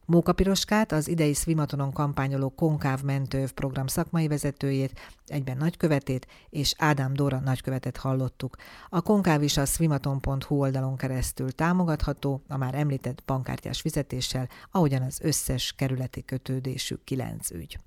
Móka 0.07 0.33
Piroskát, 0.33 0.91
az 0.91 1.07
idei 1.07 1.33
Svimatonon 1.33 1.93
kampányoló 1.93 2.49
Konkáv 2.49 3.01
Mentőv 3.01 3.51
program 3.51 3.87
szakmai 3.87 4.27
vezetőjét, 4.27 4.99
egyben 5.25 5.57
nagykövetét, 5.57 6.27
és 6.49 6.73
Ádám 6.77 7.13
Dóra 7.13 7.39
nagykövetet 7.39 7.97
hallottuk. 7.97 8.55
A 8.89 9.01
Konkáv 9.01 9.43
is 9.43 9.57
a 9.57 9.65
swimaton.hu 9.65 10.55
oldalon 10.55 10.95
keresztül 10.95 11.51
támogatható, 11.51 12.41
a 12.47 12.57
már 12.57 12.75
említett 12.75 13.23
bankkártyás 13.25 13.81
fizetéssel, 13.81 14.49
ahogyan 14.71 15.01
az 15.01 15.19
összes 15.21 15.73
kerületi 15.73 16.25
kötődésű 16.25 16.95
kilenc 17.03 17.51
ügy. 17.51 17.79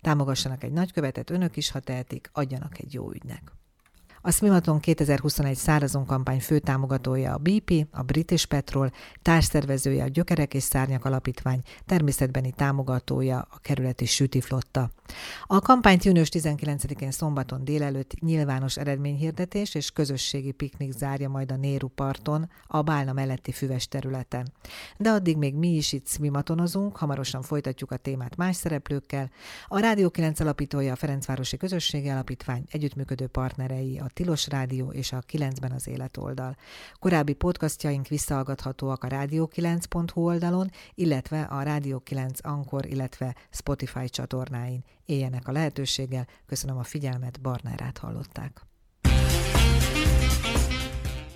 Támogassanak 0.00 0.64
egy 0.64 0.72
nagykövetet 0.72 1.30
önök 1.30 1.56
is, 1.56 1.70
ha 1.70 1.80
tehetik, 1.80 2.30
adjanak 2.32 2.78
egy 2.78 2.92
jó 2.92 3.12
ügynek. 3.12 3.52
A 4.22 4.30
Smimaton 4.30 4.80
2021 4.80 5.56
szárazon 5.56 6.06
kampány 6.06 6.40
főtámogatója 6.40 7.32
a 7.32 7.38
BP, 7.38 7.86
a 7.90 8.02
British 8.02 8.46
Petrol, 8.46 8.90
társszervezője 9.22 10.04
a 10.04 10.08
Gyökerek 10.08 10.54
és 10.54 10.62
Szárnyak 10.62 11.04
Alapítvány, 11.04 11.60
természetbeni 11.86 12.52
támogatója 12.52 13.46
a 13.50 13.58
kerületi 13.58 14.06
sütiflotta. 14.06 14.90
A 15.46 15.60
kampányt 15.60 16.04
június 16.04 16.28
19-én 16.32 17.10
szombaton 17.10 17.64
délelőtt 17.64 18.20
nyilvános 18.20 18.76
eredményhirdetés 18.76 19.74
és 19.74 19.90
közösségi 19.90 20.52
piknik 20.52 20.92
zárja 20.92 21.28
majd 21.28 21.52
a 21.52 21.56
Néru 21.56 21.88
parton, 21.88 22.50
a 22.66 22.82
Bálna 22.82 23.12
melletti 23.12 23.52
füves 23.52 23.88
területen. 23.88 24.52
De 24.96 25.10
addig 25.10 25.36
még 25.36 25.54
mi 25.54 25.68
is 25.68 25.92
itt 25.92 26.08
smimatonozunk, 26.08 26.96
hamarosan 26.96 27.42
folytatjuk 27.42 27.90
a 27.90 27.96
témát 27.96 28.36
más 28.36 28.56
szereplőkkel. 28.56 29.30
A 29.68 29.78
Rádió 29.78 30.10
9 30.10 30.40
alapítója 30.40 30.92
a 30.92 30.96
Ferencvárosi 30.96 31.56
Közösségi 31.56 32.08
Alapítvány 32.08 32.64
együttműködő 32.70 33.26
partnerei 33.26 33.98
a 33.98 34.09
Tilos 34.12 34.48
Rádió 34.48 34.90
és 34.90 35.12
a 35.12 35.22
9-ben 35.32 35.72
az 35.72 35.88
életoldal. 35.88 36.56
Korábbi 36.98 37.32
podcastjaink 37.32 38.08
visszahallgathatóak 38.08 39.04
a 39.04 39.08
rádió9.hu 39.08 40.24
oldalon, 40.24 40.70
illetve 40.94 41.42
a 41.42 41.62
Rádió 41.62 41.98
9 41.98 42.38
Ankor, 42.42 42.86
illetve 42.86 43.34
Spotify 43.50 44.08
csatornáin. 44.08 44.84
Éljenek 45.06 45.48
a 45.48 45.52
lehetőséggel, 45.52 46.26
köszönöm 46.46 46.78
a 46.78 46.84
figyelmet, 46.84 47.40
Barnárát 47.40 47.98
hallották. 47.98 48.68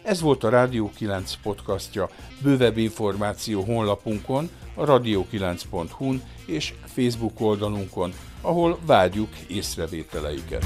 Ez 0.04 0.20
volt 0.20 0.44
a 0.44 0.48
Rádió 0.48 0.90
9 0.96 1.34
podcastja. 1.42 2.08
Bővebb 2.42 2.76
információ 2.76 3.62
honlapunkon, 3.62 4.50
a 4.74 4.84
radio9.hu-n 4.84 6.22
és 6.46 6.74
Facebook 6.84 7.40
oldalunkon, 7.40 8.12
ahol 8.40 8.78
várjuk 8.86 9.38
észrevételeiket. 9.48 10.64